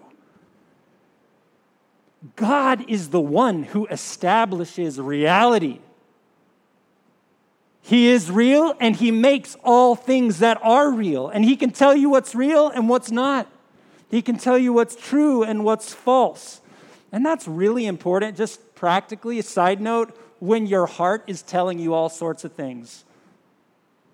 God 2.36 2.88
is 2.88 3.10
the 3.10 3.20
one 3.20 3.64
who 3.64 3.86
establishes 3.86 5.00
reality. 5.00 5.80
He 7.80 8.08
is 8.08 8.30
real 8.30 8.74
and 8.78 8.94
He 8.94 9.10
makes 9.10 9.56
all 9.64 9.96
things 9.96 10.38
that 10.38 10.58
are 10.62 10.90
real. 10.90 11.28
And 11.28 11.44
He 11.44 11.56
can 11.56 11.70
tell 11.70 11.96
you 11.96 12.10
what's 12.10 12.34
real 12.34 12.68
and 12.68 12.88
what's 12.88 13.10
not. 13.10 13.50
He 14.08 14.22
can 14.22 14.36
tell 14.36 14.56
you 14.56 14.72
what's 14.72 14.94
true 14.94 15.42
and 15.42 15.64
what's 15.64 15.92
false. 15.92 16.60
And 17.10 17.26
that's 17.26 17.48
really 17.48 17.86
important. 17.86 18.36
Just 18.36 18.74
practically, 18.74 19.38
a 19.38 19.42
side 19.42 19.80
note, 19.80 20.16
when 20.38 20.66
your 20.66 20.86
heart 20.86 21.24
is 21.26 21.42
telling 21.42 21.78
you 21.78 21.94
all 21.94 22.08
sorts 22.08 22.44
of 22.44 22.52
things. 22.52 23.04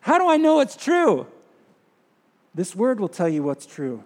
How 0.08 0.16
do 0.16 0.26
I 0.26 0.38
know 0.38 0.60
it's 0.60 0.74
true? 0.74 1.26
This 2.54 2.74
word 2.74 2.98
will 2.98 3.10
tell 3.10 3.28
you 3.28 3.42
what's 3.42 3.66
true. 3.66 4.04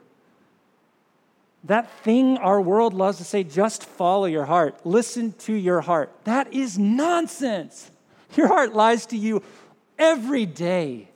That 1.62 1.88
thing 2.01 2.38
our 2.38 2.61
world 2.61 2.93
loves 2.93 3.19
to 3.19 3.25
say, 3.25 3.45
just 3.45 3.85
follow 3.85 4.25
your 4.25 4.47
heart, 4.47 4.85
listen 4.85 5.33
to 5.45 5.53
your 5.53 5.81
heart. 5.81 6.11
That 6.25 6.53
is 6.53 6.77
nonsense. 6.77 7.88
Your 8.35 8.49
heart 8.49 8.75
lies 8.75 9.07
to 9.07 9.17
you 9.17 9.45
every 9.97 10.45
day. 10.45 11.07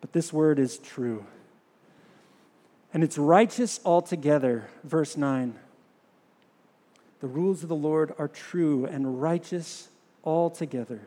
But 0.00 0.12
this 0.12 0.32
word 0.32 0.58
is 0.58 0.78
true. 0.78 1.24
And 2.92 3.04
it's 3.04 3.16
righteous 3.16 3.78
altogether. 3.84 4.68
Verse 4.82 5.16
9. 5.16 5.54
The 7.20 7.28
rules 7.28 7.62
of 7.62 7.68
the 7.68 7.76
Lord 7.76 8.12
are 8.18 8.26
true 8.26 8.86
and 8.86 9.22
righteous 9.22 9.88
altogether. 10.24 11.06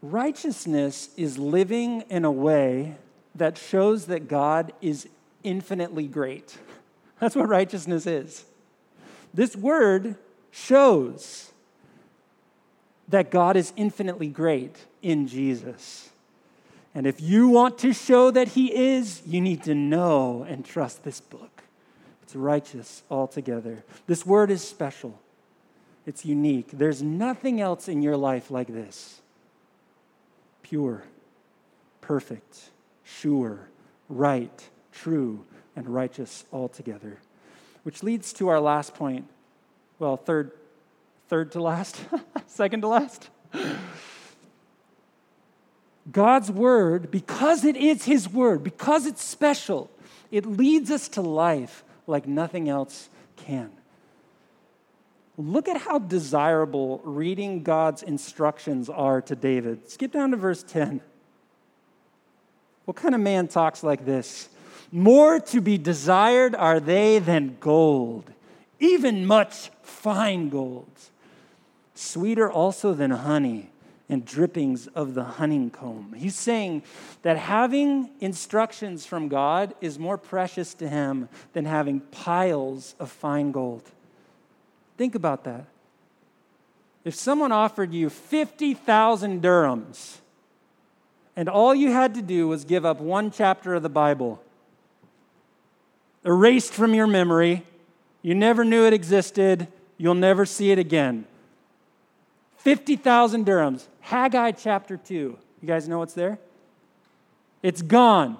Righteousness 0.00 1.10
is 1.16 1.38
living 1.38 2.02
in 2.02 2.24
a 2.24 2.30
way 2.30 2.96
that 3.34 3.58
shows 3.58 4.06
that 4.06 4.28
God 4.28 4.72
is 4.80 5.08
infinitely 5.42 6.06
great. 6.06 6.56
That's 7.20 7.34
what 7.34 7.48
righteousness 7.48 8.06
is. 8.06 8.44
This 9.34 9.56
word 9.56 10.16
shows 10.50 11.50
that 13.08 13.30
God 13.30 13.56
is 13.56 13.72
infinitely 13.76 14.28
great 14.28 14.76
in 15.02 15.26
Jesus. 15.26 16.10
And 16.94 17.06
if 17.06 17.20
you 17.20 17.48
want 17.48 17.78
to 17.78 17.92
show 17.92 18.30
that 18.30 18.48
He 18.48 18.74
is, 18.74 19.22
you 19.26 19.40
need 19.40 19.62
to 19.64 19.74
know 19.74 20.44
and 20.48 20.64
trust 20.64 21.04
this 21.04 21.20
book. 21.20 21.62
It's 22.22 22.36
righteous 22.36 23.02
altogether. 23.10 23.84
This 24.06 24.26
word 24.26 24.50
is 24.50 24.62
special, 24.62 25.18
it's 26.06 26.24
unique. 26.24 26.70
There's 26.72 27.02
nothing 27.02 27.60
else 27.60 27.88
in 27.88 28.02
your 28.02 28.16
life 28.16 28.50
like 28.50 28.68
this 28.68 29.20
pure, 30.68 31.02
perfect, 32.00 32.70
sure, 33.04 33.68
right 34.08 34.68
true, 34.98 35.44
and 35.76 35.88
righteous 35.88 36.44
altogether. 36.52 37.18
Which 37.84 38.02
leads 38.02 38.32
to 38.34 38.48
our 38.48 38.60
last 38.60 38.94
point. 38.94 39.26
Well, 39.98 40.16
third, 40.16 40.50
third 41.28 41.52
to 41.52 41.62
last, 41.62 41.96
second 42.46 42.80
to 42.82 42.88
last. 42.88 43.28
God's 46.10 46.50
word, 46.50 47.10
because 47.10 47.64
it 47.64 47.76
is 47.76 48.04
his 48.04 48.28
word, 48.28 48.64
because 48.64 49.06
it's 49.06 49.22
special, 49.22 49.90
it 50.30 50.46
leads 50.46 50.90
us 50.90 51.08
to 51.10 51.22
life 51.22 51.84
like 52.06 52.26
nothing 52.26 52.68
else 52.68 53.08
can. 53.36 53.70
Look 55.38 55.68
at 55.68 55.80
how 55.80 56.00
desirable 56.00 57.00
reading 57.04 57.62
God's 57.62 58.02
instructions 58.02 58.90
are 58.90 59.22
to 59.22 59.36
David. 59.36 59.88
Skip 59.88 60.10
down 60.10 60.32
to 60.32 60.36
verse 60.36 60.64
10. 60.64 61.00
What 62.86 62.96
kind 62.96 63.14
of 63.14 63.20
man 63.20 63.46
talks 63.46 63.84
like 63.84 64.04
this? 64.04 64.48
More 64.90 65.38
to 65.38 65.60
be 65.60 65.78
desired 65.78 66.56
are 66.56 66.80
they 66.80 67.20
than 67.20 67.56
gold, 67.60 68.32
even 68.80 69.26
much 69.26 69.70
fine 69.82 70.48
gold. 70.48 70.90
Sweeter 71.94 72.50
also 72.50 72.92
than 72.92 73.12
honey 73.12 73.70
and 74.08 74.24
drippings 74.24 74.88
of 74.88 75.14
the 75.14 75.24
honeycomb. 75.24 76.14
He's 76.16 76.34
saying 76.34 76.82
that 77.22 77.36
having 77.36 78.10
instructions 78.20 79.06
from 79.06 79.28
God 79.28 79.74
is 79.80 80.00
more 80.00 80.18
precious 80.18 80.74
to 80.74 80.88
him 80.88 81.28
than 81.52 81.64
having 81.64 82.00
piles 82.00 82.96
of 82.98 83.10
fine 83.10 83.52
gold. 83.52 83.82
Think 84.98 85.14
about 85.14 85.44
that. 85.44 85.64
If 87.04 87.14
someone 87.14 87.52
offered 87.52 87.94
you 87.94 88.10
50,000 88.10 89.40
dirhams 89.40 90.18
and 91.36 91.48
all 91.48 91.74
you 91.74 91.92
had 91.92 92.14
to 92.14 92.22
do 92.22 92.48
was 92.48 92.64
give 92.64 92.84
up 92.84 93.00
one 93.00 93.30
chapter 93.30 93.74
of 93.74 93.82
the 93.84 93.88
Bible, 93.88 94.42
erased 96.24 96.74
from 96.74 96.94
your 96.94 97.06
memory. 97.06 97.62
You 98.22 98.34
never 98.34 98.64
knew 98.64 98.84
it 98.84 98.92
existed. 98.92 99.68
You'll 99.96 100.14
never 100.14 100.44
see 100.44 100.72
it 100.72 100.78
again. 100.78 101.26
50,000 102.56 103.46
dirhams. 103.46 103.86
Haggai 104.00 104.50
chapter 104.50 104.96
2. 104.96 105.14
You 105.14 105.68
guys 105.68 105.88
know 105.88 106.00
what's 106.00 106.14
there? 106.14 106.38
It's 107.62 107.82
gone. 107.82 108.36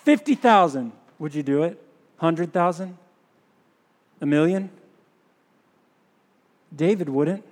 50,000. 0.00 0.92
Would 1.20 1.34
you 1.34 1.44
do 1.44 1.62
it? 1.62 1.80
100,000? 2.18 2.98
A 4.20 4.26
million? 4.26 4.70
David 6.74 7.08
wouldn't. 7.08 7.44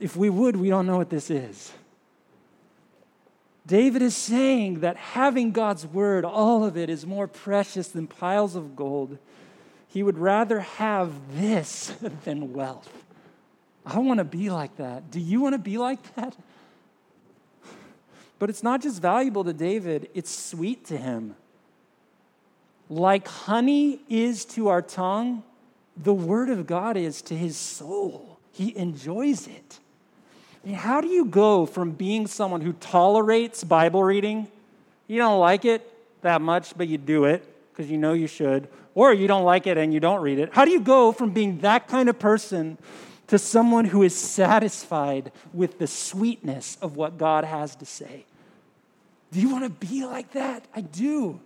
If 0.00 0.16
we 0.16 0.30
would, 0.30 0.56
we 0.56 0.68
don't 0.68 0.86
know 0.86 0.96
what 0.96 1.10
this 1.10 1.30
is. 1.30 1.72
David 3.66 4.02
is 4.02 4.16
saying 4.16 4.80
that 4.80 4.96
having 4.96 5.52
God's 5.52 5.86
word, 5.86 6.24
all 6.24 6.64
of 6.64 6.76
it, 6.76 6.90
is 6.90 7.06
more 7.06 7.28
precious 7.28 7.88
than 7.88 8.08
piles 8.08 8.56
of 8.56 8.74
gold. 8.74 9.18
He 9.86 10.02
would 10.02 10.18
rather 10.18 10.60
have 10.60 11.12
this 11.36 11.94
than 12.24 12.52
wealth. 12.52 12.90
I 13.84 13.98
want 13.98 14.18
to 14.18 14.24
be 14.24 14.50
like 14.50 14.76
that. 14.76 15.10
Do 15.10 15.20
you 15.20 15.40
want 15.40 15.54
to 15.54 15.58
be 15.58 15.78
like 15.78 16.14
that? 16.14 16.36
But 18.38 18.50
it's 18.50 18.62
not 18.62 18.82
just 18.82 19.00
valuable 19.00 19.44
to 19.44 19.52
David, 19.52 20.08
it's 20.14 20.30
sweet 20.30 20.84
to 20.86 20.96
him. 20.96 21.36
Like 22.88 23.28
honey 23.28 24.00
is 24.08 24.44
to 24.46 24.68
our 24.68 24.82
tongue, 24.82 25.44
the 25.96 26.14
word 26.14 26.50
of 26.50 26.66
God 26.66 26.96
is 26.96 27.22
to 27.22 27.34
his 27.36 27.56
soul. 27.56 28.38
He 28.52 28.76
enjoys 28.76 29.46
it. 29.46 29.78
I 30.62 30.68
mean, 30.68 30.76
how 30.76 31.00
do 31.00 31.08
you 31.08 31.24
go 31.24 31.66
from 31.66 31.92
being 31.92 32.26
someone 32.26 32.60
who 32.60 32.72
tolerates 32.74 33.64
Bible 33.64 34.02
reading? 34.04 34.48
You 35.06 35.18
don't 35.18 35.40
like 35.40 35.64
it 35.64 35.88
that 36.22 36.40
much, 36.40 36.76
but 36.76 36.88
you 36.88 36.98
do 36.98 37.24
it 37.24 37.44
because 37.72 37.90
you 37.90 37.98
know 37.98 38.12
you 38.12 38.26
should, 38.26 38.68
or 38.94 39.12
you 39.12 39.26
don't 39.26 39.44
like 39.44 39.66
it 39.66 39.76
and 39.76 39.92
you 39.92 40.00
don't 40.00 40.22
read 40.22 40.38
it. 40.38 40.50
How 40.52 40.64
do 40.64 40.70
you 40.70 40.80
go 40.80 41.10
from 41.12 41.30
being 41.30 41.58
that 41.60 41.88
kind 41.88 42.08
of 42.08 42.18
person 42.18 42.78
to 43.26 43.38
someone 43.38 43.86
who 43.86 44.02
is 44.02 44.14
satisfied 44.14 45.32
with 45.52 45.78
the 45.78 45.86
sweetness 45.86 46.76
of 46.80 46.96
what 46.96 47.18
God 47.18 47.44
has 47.44 47.74
to 47.76 47.86
say? 47.86 48.24
Do 49.32 49.40
you 49.40 49.50
want 49.50 49.64
to 49.64 49.86
be 49.86 50.04
like 50.04 50.32
that? 50.32 50.64
I 50.76 50.82
do. 50.82 51.40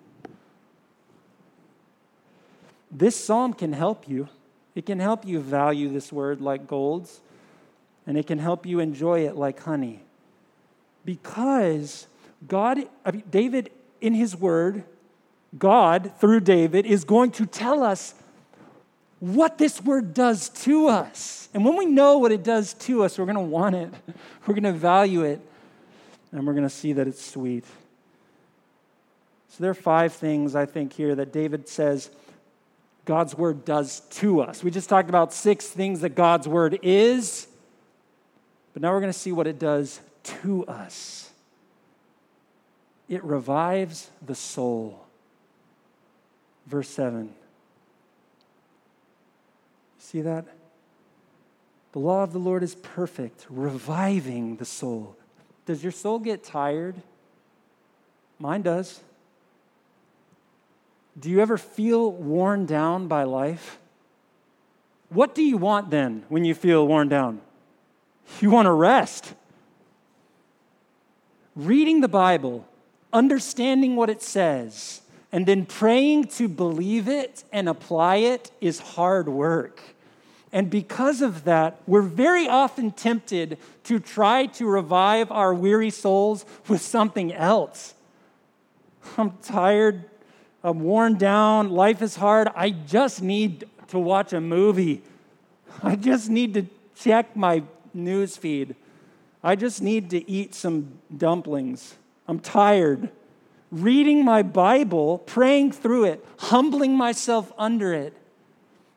This 2.90 3.16
psalm 3.16 3.52
can 3.52 3.72
help 3.72 4.08
you. 4.08 4.28
It 4.76 4.84
can 4.84 5.00
help 5.00 5.26
you 5.26 5.40
value 5.40 5.88
this 5.88 6.12
word 6.12 6.42
like 6.42 6.66
golds, 6.66 7.20
and 8.06 8.18
it 8.18 8.26
can 8.26 8.38
help 8.38 8.66
you 8.66 8.78
enjoy 8.78 9.26
it 9.26 9.34
like 9.34 9.58
honey. 9.60 10.02
Because 11.04 12.06
God, 12.46 12.86
I 13.02 13.10
mean, 13.10 13.24
David, 13.30 13.70
in 14.02 14.12
his 14.12 14.36
word, 14.36 14.84
God, 15.58 16.12
through 16.20 16.40
David, 16.40 16.84
is 16.84 17.04
going 17.04 17.30
to 17.32 17.46
tell 17.46 17.82
us 17.82 18.14
what 19.18 19.56
this 19.56 19.82
word 19.82 20.12
does 20.12 20.50
to 20.50 20.88
us. 20.88 21.48
And 21.54 21.64
when 21.64 21.74
we 21.76 21.86
know 21.86 22.18
what 22.18 22.30
it 22.30 22.44
does 22.44 22.74
to 22.74 23.02
us, 23.02 23.18
we're 23.18 23.24
going 23.24 23.36
to 23.36 23.40
want 23.40 23.74
it, 23.76 23.90
we're 24.46 24.54
going 24.54 24.64
to 24.64 24.72
value 24.72 25.22
it, 25.22 25.40
and 26.32 26.46
we're 26.46 26.52
going 26.52 26.64
to 26.64 26.70
see 26.70 26.92
that 26.92 27.08
it's 27.08 27.24
sweet. 27.24 27.64
So 29.48 29.56
there 29.62 29.70
are 29.70 29.74
five 29.74 30.12
things 30.12 30.54
I 30.54 30.66
think 30.66 30.92
here 30.92 31.14
that 31.14 31.32
David 31.32 31.66
says 31.66 32.10
God's 33.06 33.34
word 33.36 33.64
does 33.64 34.00
to 34.00 34.40
us. 34.40 34.62
We 34.62 34.70
just 34.70 34.88
talked 34.88 35.08
about 35.08 35.32
six 35.32 35.66
things 35.66 36.00
that 36.00 36.10
God's 36.10 36.46
word 36.46 36.80
is, 36.82 37.46
but 38.74 38.82
now 38.82 38.92
we're 38.92 39.00
going 39.00 39.12
to 39.12 39.18
see 39.18 39.32
what 39.32 39.46
it 39.46 39.58
does 39.58 40.00
to 40.24 40.66
us. 40.66 41.30
It 43.08 43.22
revives 43.24 44.10
the 44.20 44.34
soul. 44.34 45.06
Verse 46.66 46.88
7. 46.88 47.32
See 50.00 50.20
that? 50.22 50.44
The 51.92 52.00
law 52.00 52.24
of 52.24 52.32
the 52.32 52.38
Lord 52.40 52.64
is 52.64 52.74
perfect, 52.74 53.46
reviving 53.48 54.56
the 54.56 54.64
soul. 54.64 55.16
Does 55.64 55.82
your 55.82 55.92
soul 55.92 56.18
get 56.18 56.42
tired? 56.42 56.96
Mine 58.40 58.62
does. 58.62 59.00
Do 61.18 61.30
you 61.30 61.40
ever 61.40 61.56
feel 61.56 62.12
worn 62.12 62.66
down 62.66 63.08
by 63.08 63.24
life? 63.24 63.78
What 65.08 65.34
do 65.34 65.42
you 65.42 65.56
want 65.56 65.90
then 65.90 66.24
when 66.28 66.44
you 66.44 66.54
feel 66.54 66.86
worn 66.86 67.08
down? 67.08 67.40
You 68.40 68.50
want 68.50 68.66
to 68.66 68.72
rest. 68.72 69.34
Reading 71.54 72.00
the 72.00 72.08
Bible, 72.08 72.66
understanding 73.12 73.96
what 73.96 74.10
it 74.10 74.20
says, 74.20 75.00
and 75.32 75.46
then 75.46 75.64
praying 75.64 76.24
to 76.24 76.48
believe 76.48 77.08
it 77.08 77.44
and 77.52 77.68
apply 77.68 78.16
it 78.16 78.50
is 78.60 78.78
hard 78.78 79.28
work. 79.28 79.80
And 80.52 80.70
because 80.70 81.22
of 81.22 81.44
that, 81.44 81.80
we're 81.86 82.02
very 82.02 82.48
often 82.48 82.90
tempted 82.90 83.58
to 83.84 83.98
try 83.98 84.46
to 84.46 84.66
revive 84.66 85.30
our 85.30 85.54
weary 85.54 85.90
souls 85.90 86.44
with 86.68 86.82
something 86.82 87.32
else. 87.32 87.94
I'm 89.16 89.32
tired 89.42 90.04
I'm 90.62 90.80
worn 90.80 91.16
down, 91.16 91.70
life 91.70 92.02
is 92.02 92.16
hard. 92.16 92.48
I 92.54 92.70
just 92.70 93.22
need 93.22 93.64
to 93.88 93.98
watch 93.98 94.32
a 94.32 94.40
movie. 94.40 95.02
I 95.82 95.96
just 95.96 96.28
need 96.28 96.54
to 96.54 96.66
check 96.96 97.36
my 97.36 97.62
news 97.94 98.36
feed. 98.36 98.74
I 99.42 99.54
just 99.54 99.80
need 99.80 100.10
to 100.10 100.28
eat 100.28 100.54
some 100.54 100.98
dumplings. 101.16 101.94
I'm 102.26 102.40
tired. 102.40 103.10
Reading 103.70 104.24
my 104.24 104.42
Bible, 104.42 105.18
praying 105.18 105.72
through 105.72 106.04
it, 106.04 106.24
humbling 106.38 106.96
myself 106.96 107.52
under 107.58 107.92
it, 107.92 108.14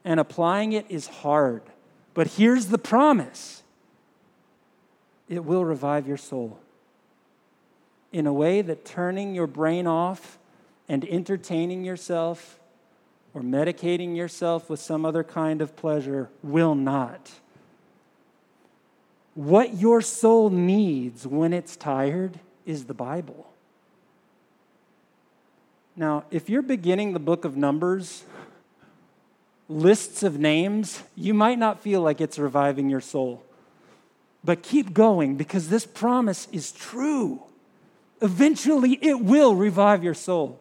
and 0.03 0.19
applying 0.19 0.71
it 0.71 0.85
is 0.89 1.07
hard. 1.07 1.61
But 2.13 2.27
here's 2.27 2.67
the 2.67 2.77
promise 2.77 3.63
it 5.27 5.45
will 5.45 5.63
revive 5.63 6.07
your 6.07 6.17
soul 6.17 6.59
in 8.11 8.25
a 8.25 8.33
way 8.33 8.61
that 8.63 8.85
turning 8.85 9.35
your 9.35 9.45
brain 9.45 9.85
off 9.85 10.39
and 10.89 11.05
entertaining 11.05 11.85
yourself 11.85 12.59
or 13.33 13.41
medicating 13.41 14.17
yourself 14.17 14.69
with 14.69 14.79
some 14.79 15.05
other 15.05 15.23
kind 15.23 15.61
of 15.61 15.75
pleasure 15.75 16.29
will 16.41 16.73
not. 16.73 17.31
What 19.35 19.77
your 19.77 20.01
soul 20.01 20.49
needs 20.49 21.27
when 21.27 21.53
it's 21.53 21.77
tired 21.77 22.39
is 22.65 22.85
the 22.85 22.95
Bible. 22.95 23.53
Now, 25.95 26.23
if 26.31 26.49
you're 26.49 26.63
beginning 26.63 27.13
the 27.13 27.19
book 27.19 27.45
of 27.45 27.55
Numbers, 27.55 28.23
lists 29.67 30.23
of 30.23 30.39
names, 30.39 31.03
you 31.15 31.33
might 31.33 31.59
not 31.59 31.79
feel 31.79 32.01
like 32.01 32.19
it's 32.19 32.39
reviving 32.39 32.89
your 32.89 33.01
soul. 33.01 33.43
But 34.43 34.63
keep 34.63 34.93
going 34.93 35.35
because 35.35 35.69
this 35.69 35.85
promise 35.85 36.47
is 36.51 36.71
true. 36.71 37.43
Eventually, 38.21 38.93
it 39.01 39.21
will 39.21 39.55
revive 39.55 40.03
your 40.03 40.13
soul. 40.13 40.59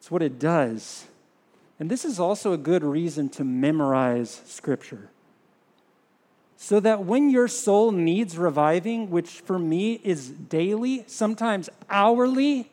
It's 0.00 0.10
what 0.10 0.22
it 0.22 0.38
does. 0.38 1.04
And 1.78 1.90
this 1.90 2.06
is 2.06 2.18
also 2.18 2.54
a 2.54 2.56
good 2.56 2.82
reason 2.82 3.28
to 3.30 3.44
memorize 3.44 4.40
Scripture. 4.46 5.10
So 6.56 6.80
that 6.80 7.04
when 7.04 7.28
your 7.28 7.48
soul 7.48 7.92
needs 7.92 8.38
reviving, 8.38 9.10
which 9.10 9.40
for 9.40 9.58
me 9.58 10.00
is 10.02 10.30
daily, 10.30 11.04
sometimes 11.06 11.68
hourly, 11.90 12.70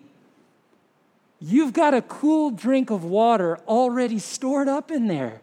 you've 1.42 1.74
got 1.74 1.94
a 1.94 2.02
cool 2.02 2.50
drink 2.50 2.90
of 2.90 3.04
water 3.04 3.60
already 3.68 4.20
stored 4.20 4.70
up 4.70 4.90
in 4.90 5.08
there. 5.08 5.42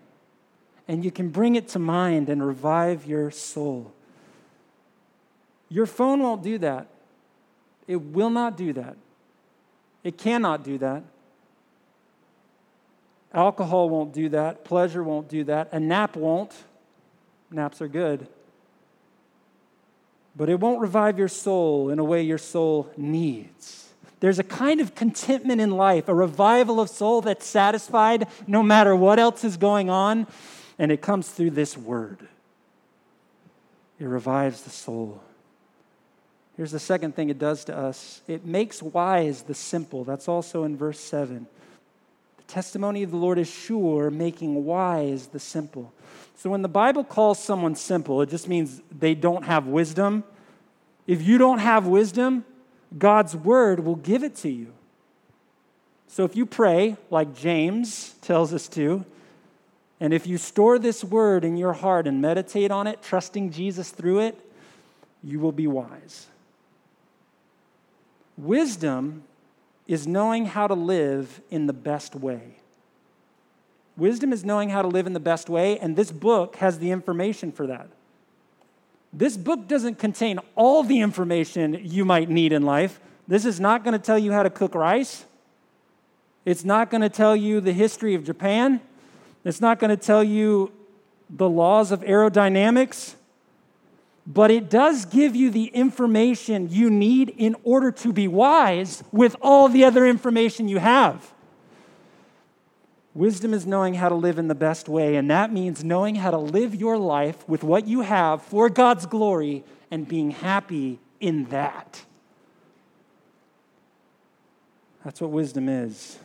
And 0.88 1.04
you 1.04 1.10
can 1.10 1.28
bring 1.28 1.54
it 1.54 1.68
to 1.68 1.78
mind 1.78 2.30
and 2.30 2.46
revive 2.46 3.06
your 3.06 3.30
soul. 3.30 3.92
Your 5.68 5.86
phone 5.86 6.22
won't 6.22 6.42
do 6.42 6.56
that. 6.58 6.86
It 7.86 7.96
will 7.96 8.30
not 8.30 8.56
do 8.56 8.72
that. 8.72 8.96
It 10.02 10.16
cannot 10.16 10.64
do 10.64 10.78
that. 10.78 11.02
Alcohol 13.34 13.88
won't 13.88 14.12
do 14.12 14.28
that. 14.28 14.64
Pleasure 14.64 15.02
won't 15.02 15.28
do 15.28 15.44
that. 15.44 15.68
A 15.72 15.80
nap 15.80 16.16
won't. 16.16 16.54
Naps 17.50 17.82
are 17.82 17.88
good. 17.88 18.28
But 20.36 20.48
it 20.48 20.60
won't 20.60 20.80
revive 20.80 21.18
your 21.18 21.28
soul 21.28 21.90
in 21.90 21.98
a 21.98 22.04
way 22.04 22.22
your 22.22 22.38
soul 22.38 22.90
needs. 22.96 23.92
There's 24.20 24.38
a 24.38 24.44
kind 24.44 24.80
of 24.80 24.94
contentment 24.94 25.60
in 25.60 25.72
life, 25.72 26.08
a 26.08 26.14
revival 26.14 26.80
of 26.80 26.88
soul 26.88 27.20
that's 27.20 27.46
satisfied 27.46 28.28
no 28.46 28.62
matter 28.62 28.94
what 28.96 29.18
else 29.18 29.44
is 29.44 29.56
going 29.56 29.90
on, 29.90 30.26
and 30.78 30.90
it 30.90 31.02
comes 31.02 31.28
through 31.30 31.50
this 31.50 31.76
word. 31.76 32.26
It 33.98 34.06
revives 34.06 34.62
the 34.62 34.70
soul. 34.70 35.20
Here's 36.56 36.70
the 36.70 36.78
second 36.78 37.16
thing 37.16 37.30
it 37.30 37.38
does 37.38 37.64
to 37.64 37.76
us 37.76 38.22
it 38.28 38.44
makes 38.44 38.80
wise 38.82 39.42
the 39.42 39.54
simple. 39.54 40.04
That's 40.04 40.28
also 40.28 40.62
in 40.64 40.76
verse 40.76 41.00
7 41.00 41.46
testimony 42.46 43.02
of 43.02 43.11
the 43.11 43.16
Lord 43.16 43.38
is 43.38 43.50
sure, 43.50 44.11
making 44.11 44.64
wise 44.64 45.28
the 45.28 45.38
simple. 45.38 45.92
So 46.37 46.50
when 46.50 46.62
the 46.62 46.68
Bible 46.68 47.04
calls 47.04 47.42
someone 47.42 47.74
simple, 47.74 48.20
it 48.22 48.28
just 48.28 48.48
means 48.48 48.83
they 48.90 49.14
don't 49.14 49.44
have 49.44 49.66
wisdom. 49.66 50.24
If 51.07 51.22
you 51.22 51.38
don't 51.38 51.59
have 51.59 51.87
wisdom, 51.87 52.44
God's 52.96 53.35
word 53.35 53.80
will 53.80 53.96
give 53.96 54.22
it 54.22 54.37
to 54.37 54.50
you. 54.50 54.72
So 56.09 56.24
if 56.24 56.37
you 56.37 56.46
pray, 56.46 56.96
like 57.11 57.35
James 57.35 58.14
tells 58.20 58.52
us 58.54 58.68
to, 58.68 59.04
and 60.00 60.12
if 60.12 60.26
you 60.26 60.38
store 60.38 60.78
this 60.78 61.02
word 61.02 61.44
in 61.44 61.57
your 61.57 61.72
heart 61.72 62.07
and 62.07 62.20
meditate 62.20 62.70
on 62.70 62.87
it, 62.87 63.02
trusting 63.02 63.50
Jesus 63.50 63.90
through 63.90 64.20
it, 64.20 64.38
you 65.22 65.40
will 65.40 65.52
be 65.52 65.66
wise. 65.66 66.26
Wisdom 68.37 69.22
is 69.86 70.06
knowing 70.06 70.46
how 70.46 70.66
to 70.66 70.74
live 70.74 71.40
in 71.50 71.66
the 71.66 71.72
best 71.72 72.14
way. 72.14 72.56
Wisdom 73.96 74.32
is 74.32 74.44
knowing 74.44 74.70
how 74.70 74.82
to 74.82 74.88
live 74.88 75.06
in 75.06 75.12
the 75.12 75.20
best 75.20 75.48
way, 75.48 75.78
and 75.78 75.94
this 75.94 76.10
book 76.10 76.56
has 76.56 76.78
the 76.78 76.90
information 76.90 77.52
for 77.52 77.66
that. 77.66 77.88
This 79.12 79.36
book 79.36 79.68
doesn't 79.68 79.98
contain 79.98 80.40
all 80.56 80.82
the 80.82 81.00
information 81.00 81.78
you 81.82 82.04
might 82.04 82.28
need 82.28 82.52
in 82.52 82.62
life. 82.62 82.98
This 83.28 83.44
is 83.44 83.60
not 83.60 83.84
going 83.84 83.92
to 83.92 84.04
tell 84.04 84.18
you 84.18 84.32
how 84.32 84.42
to 84.42 84.50
cook 84.50 84.74
rice. 84.74 85.24
It's 86.44 86.64
not 86.64 86.90
going 86.90 87.02
to 87.02 87.08
tell 87.08 87.36
you 87.36 87.60
the 87.60 87.72
history 87.72 88.14
of 88.14 88.24
Japan. 88.24 88.80
It's 89.44 89.60
not 89.60 89.78
going 89.78 89.90
to 89.90 89.96
tell 89.96 90.24
you 90.24 90.72
the 91.30 91.48
laws 91.48 91.92
of 91.92 92.00
aerodynamics, 92.00 93.14
but 94.26 94.50
it 94.50 94.70
does 94.70 95.04
give 95.04 95.37
you 95.37 95.50
the 95.50 95.66
information 95.66 96.68
you 96.70 96.88
need 96.88 97.28
in 97.30 97.56
order 97.62 97.90
to 97.92 98.12
be 98.12 98.26
wise 98.26 99.04
with 99.12 99.37
all 99.42 99.68
the 99.68 99.84
other 99.84 100.06
information 100.06 100.66
you 100.68 100.78
have. 100.78 101.32
Wisdom 103.12 103.54
is 103.54 103.64
knowing 103.64 103.94
how 103.94 104.08
to 104.08 104.14
live 104.14 104.38
in 104.38 104.48
the 104.48 104.54
best 104.54 104.88
way, 104.88 105.16
and 105.16 105.30
that 105.30 105.52
means 105.52 105.84
knowing 105.84 106.16
how 106.16 106.30
to 106.30 106.38
live 106.38 106.74
your 106.74 106.98
life 106.98 107.48
with 107.48 107.62
what 107.62 107.87
you 107.87 108.00
have 108.00 108.42
for 108.42 108.68
God's 108.68 109.06
glory 109.06 109.62
and 109.90 110.08
being 110.08 110.32
happy 110.32 110.98
in 111.20 111.44
that. 111.46 112.02
That's 115.04 115.20
what 115.20 115.30
wisdom 115.30 115.68
is. 115.68 116.18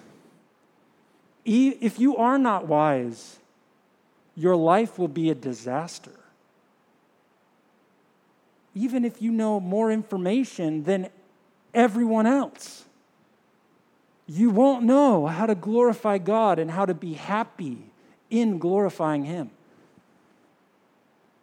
If 1.46 2.00
you 2.00 2.18
are 2.18 2.38
not 2.38 2.68
wise, 2.68 3.40
your 4.36 4.56
life 4.56 4.98
will 4.98 5.08
be 5.08 5.30
a 5.30 5.36
disaster. 5.36 6.12
Even 8.80 9.04
if 9.04 9.22
you 9.22 9.32
know 9.32 9.60
more 9.60 9.92
information 9.92 10.84
than 10.84 11.10
everyone 11.74 12.26
else 12.26 12.86
you 14.30 14.52
won't 14.52 14.84
know 14.84 15.26
how 15.26 15.48
to 15.48 15.56
glorify 15.56 16.20
God 16.20 16.60
and 16.60 16.70
how 16.70 16.86
to 16.86 16.94
be 16.94 17.14
happy 17.14 17.90
in 18.30 18.60
glorifying 18.60 19.26
Him. 19.26 19.50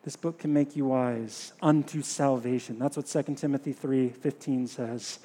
This 0.05 0.15
book 0.15 0.39
can 0.39 0.53
make 0.53 0.77
you 0.77 0.87
wise 0.87 1.53
unto 1.61 2.01
salvation. 2.01 2.79
That's 2.79 2.97
what 2.97 3.07
2 3.07 3.35
Timothy 3.35 3.73
3 3.73 4.11
15 4.11 4.69
says. 4.69 5.19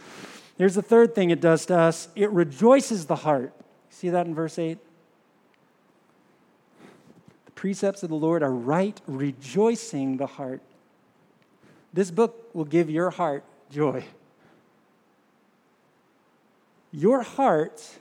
Here's 0.57 0.73
the 0.73 0.81
third 0.81 1.13
thing 1.13 1.29
it 1.29 1.39
does 1.39 1.67
to 1.67 1.77
us 1.77 2.07
it 2.15 2.31
rejoices 2.31 3.05
the 3.05 3.17
heart. 3.17 3.53
See 3.91 4.09
that 4.09 4.25
in 4.25 4.33
verse 4.33 4.57
8? 4.57 4.79
The 7.45 7.51
precepts 7.51 8.01
of 8.01 8.09
the 8.09 8.15
Lord 8.15 8.41
are 8.41 8.51
right, 8.51 8.99
rejoicing 9.05 10.17
the 10.17 10.25
heart. 10.25 10.61
This 11.93 12.11
book 12.11 12.49
will 12.53 12.65
give 12.65 12.89
your 12.89 13.09
heart 13.09 13.43
joy. 13.69 14.05
Your 16.91 17.21
heart 17.21 17.99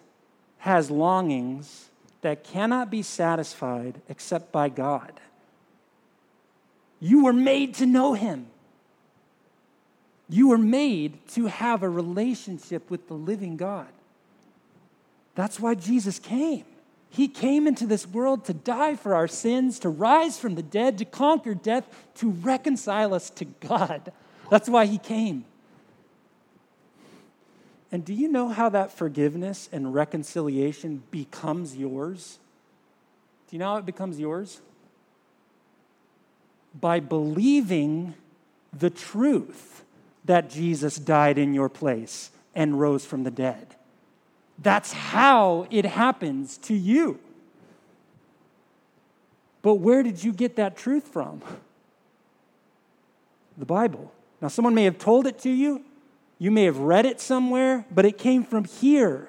has 0.58 0.90
longings 0.90 1.90
that 2.22 2.44
cannot 2.44 2.90
be 2.90 3.02
satisfied 3.02 4.00
except 4.08 4.52
by 4.52 4.68
God. 4.68 5.20
You 7.00 7.24
were 7.24 7.32
made 7.32 7.74
to 7.76 7.86
know 7.86 8.14
Him. 8.14 8.46
You 10.28 10.48
were 10.48 10.58
made 10.58 11.26
to 11.30 11.46
have 11.46 11.82
a 11.82 11.88
relationship 11.88 12.90
with 12.90 13.08
the 13.08 13.14
living 13.14 13.56
God. 13.56 13.88
That's 15.34 15.58
why 15.58 15.74
Jesus 15.74 16.18
came. 16.18 16.64
He 17.12 17.26
came 17.26 17.66
into 17.66 17.86
this 17.86 18.06
world 18.06 18.44
to 18.44 18.54
die 18.54 18.94
for 18.94 19.14
our 19.16 19.26
sins, 19.26 19.80
to 19.80 19.88
rise 19.88 20.38
from 20.38 20.54
the 20.54 20.62
dead, 20.62 20.96
to 20.98 21.04
conquer 21.04 21.54
death, 21.54 21.84
to 22.16 22.30
reconcile 22.30 23.12
us 23.12 23.30
to 23.30 23.44
God. 23.44 24.12
That's 24.48 24.68
why 24.68 24.86
He 24.86 24.96
came. 24.96 25.44
And 27.92 28.04
do 28.04 28.14
you 28.14 28.28
know 28.28 28.48
how 28.48 28.68
that 28.68 28.96
forgiveness 28.96 29.68
and 29.72 29.92
reconciliation 29.92 31.02
becomes 31.10 31.76
yours? 31.76 32.38
Do 33.48 33.56
you 33.56 33.58
know 33.58 33.72
how 33.72 33.78
it 33.78 33.86
becomes 33.86 34.20
yours? 34.20 34.60
By 36.78 37.00
believing 37.00 38.14
the 38.72 38.90
truth 38.90 39.82
that 40.24 40.48
Jesus 40.48 40.96
died 40.96 41.38
in 41.38 41.54
your 41.54 41.68
place 41.68 42.30
and 42.54 42.78
rose 42.78 43.04
from 43.04 43.24
the 43.24 43.32
dead. 43.32 43.74
That's 44.62 44.92
how 44.92 45.66
it 45.70 45.84
happens 45.84 46.58
to 46.58 46.74
you. 46.74 47.18
But 49.62 49.76
where 49.76 50.02
did 50.02 50.22
you 50.22 50.32
get 50.32 50.56
that 50.56 50.76
truth 50.76 51.08
from? 51.08 51.42
The 53.58 53.66
Bible. 53.66 54.12
Now, 54.40 54.48
someone 54.48 54.74
may 54.74 54.84
have 54.84 54.98
told 54.98 55.26
it 55.26 55.38
to 55.40 55.50
you, 55.50 55.84
you 56.38 56.50
may 56.50 56.64
have 56.64 56.78
read 56.78 57.04
it 57.04 57.20
somewhere, 57.20 57.84
but 57.90 58.06
it 58.06 58.16
came 58.16 58.44
from 58.44 58.64
here. 58.64 59.28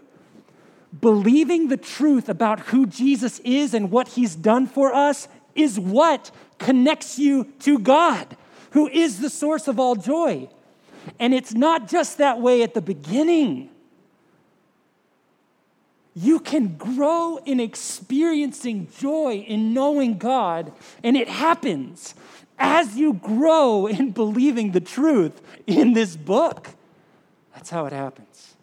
Believing 0.99 1.67
the 1.67 1.77
truth 1.77 2.29
about 2.29 2.59
who 2.59 2.85
Jesus 2.85 3.39
is 3.39 3.73
and 3.73 3.91
what 3.91 4.09
he's 4.09 4.35
done 4.35 4.67
for 4.67 4.93
us 4.93 5.27
is 5.55 5.79
what 5.79 6.31
connects 6.57 7.19
you 7.19 7.51
to 7.59 7.79
God, 7.79 8.37
who 8.71 8.87
is 8.87 9.19
the 9.19 9.29
source 9.29 9.67
of 9.67 9.79
all 9.79 9.95
joy. 9.95 10.49
And 11.19 11.33
it's 11.33 11.53
not 11.53 11.89
just 11.89 12.17
that 12.19 12.39
way 12.39 12.63
at 12.63 12.73
the 12.73 12.81
beginning. 12.81 13.69
You 16.13 16.39
can 16.39 16.75
grow 16.75 17.37
in 17.45 17.59
experiencing 17.59 18.89
joy 18.97 19.45
in 19.47 19.73
knowing 19.73 20.17
God, 20.17 20.73
and 21.03 21.15
it 21.15 21.29
happens 21.29 22.15
as 22.59 22.97
you 22.97 23.13
grow 23.13 23.87
in 23.87 24.11
believing 24.11 24.71
the 24.71 24.81
truth 24.81 25.41
in 25.65 25.93
this 25.93 26.15
book. 26.15 26.69
That's 27.53 27.69
how 27.69 27.85
it 27.85 27.93
happens. 27.93 28.55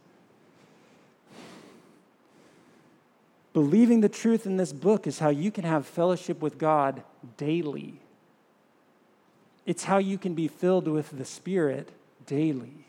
Believing 3.52 4.02
the 4.02 4.08
truth 4.08 4.46
in 4.46 4.56
this 4.56 4.72
book 4.72 5.06
is 5.06 5.18
how 5.18 5.30
you 5.30 5.50
can 5.50 5.64
have 5.64 5.86
fellowship 5.86 6.42
with 6.42 6.58
God 6.58 7.02
daily. 7.36 8.00
It's 9.66 9.84
how 9.84 9.98
you 9.98 10.18
can 10.18 10.34
be 10.34 10.48
filled 10.48 10.86
with 10.86 11.16
the 11.16 11.24
Spirit 11.24 11.88
daily. 12.26 12.87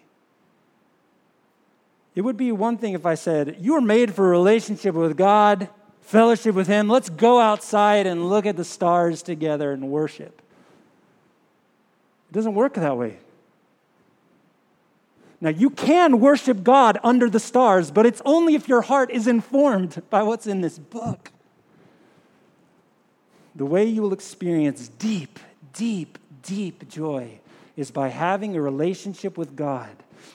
It 2.15 2.21
would 2.21 2.37
be 2.37 2.51
one 2.51 2.77
thing 2.77 2.93
if 2.93 3.05
I 3.05 3.15
said, 3.15 3.57
You 3.59 3.75
are 3.75 3.81
made 3.81 4.13
for 4.13 4.27
a 4.27 4.29
relationship 4.31 4.95
with 4.95 5.15
God, 5.15 5.69
fellowship 6.01 6.55
with 6.55 6.67
Him. 6.67 6.89
Let's 6.89 7.09
go 7.09 7.39
outside 7.39 8.07
and 8.07 8.29
look 8.29 8.45
at 8.45 8.57
the 8.57 8.65
stars 8.65 9.21
together 9.21 9.71
and 9.71 9.89
worship. 9.89 10.41
It 12.29 12.33
doesn't 12.33 12.55
work 12.55 12.73
that 12.75 12.97
way. 12.97 13.17
Now, 15.41 15.49
you 15.49 15.69
can 15.69 16.19
worship 16.19 16.63
God 16.63 16.99
under 17.01 17.29
the 17.29 17.39
stars, 17.39 17.91
but 17.91 18.05
it's 18.05 18.21
only 18.25 18.55
if 18.55 18.67
your 18.67 18.81
heart 18.81 19.09
is 19.09 19.25
informed 19.25 20.01
by 20.09 20.21
what's 20.21 20.47
in 20.47 20.61
this 20.61 20.77
book. 20.77 21.31
The 23.55 23.65
way 23.65 23.85
you 23.85 24.01
will 24.01 24.13
experience 24.13 24.89
deep, 24.89 25.39
deep, 25.73 26.17
deep 26.43 26.89
joy 26.89 27.39
is 27.77 27.89
by 27.89 28.09
having 28.09 28.55
a 28.55 28.61
relationship 28.61 29.37
with 29.37 29.55
God. 29.55 29.89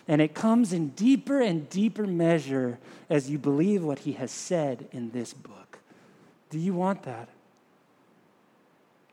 And 0.07 0.20
it 0.20 0.35
comes 0.35 0.73
in 0.73 0.90
deeper 0.90 1.40
and 1.40 1.68
deeper 1.68 2.07
measure 2.07 2.79
as 3.09 3.31
you 3.31 3.38
believe 3.38 3.83
what 3.83 4.01
He 4.01 4.12
has 4.12 4.31
said 4.31 4.88
in 4.92 5.11
this 5.11 5.33
book. 5.33 5.79
Do 6.51 6.59
you 6.59 6.75
want 6.75 7.03
that? 7.05 7.29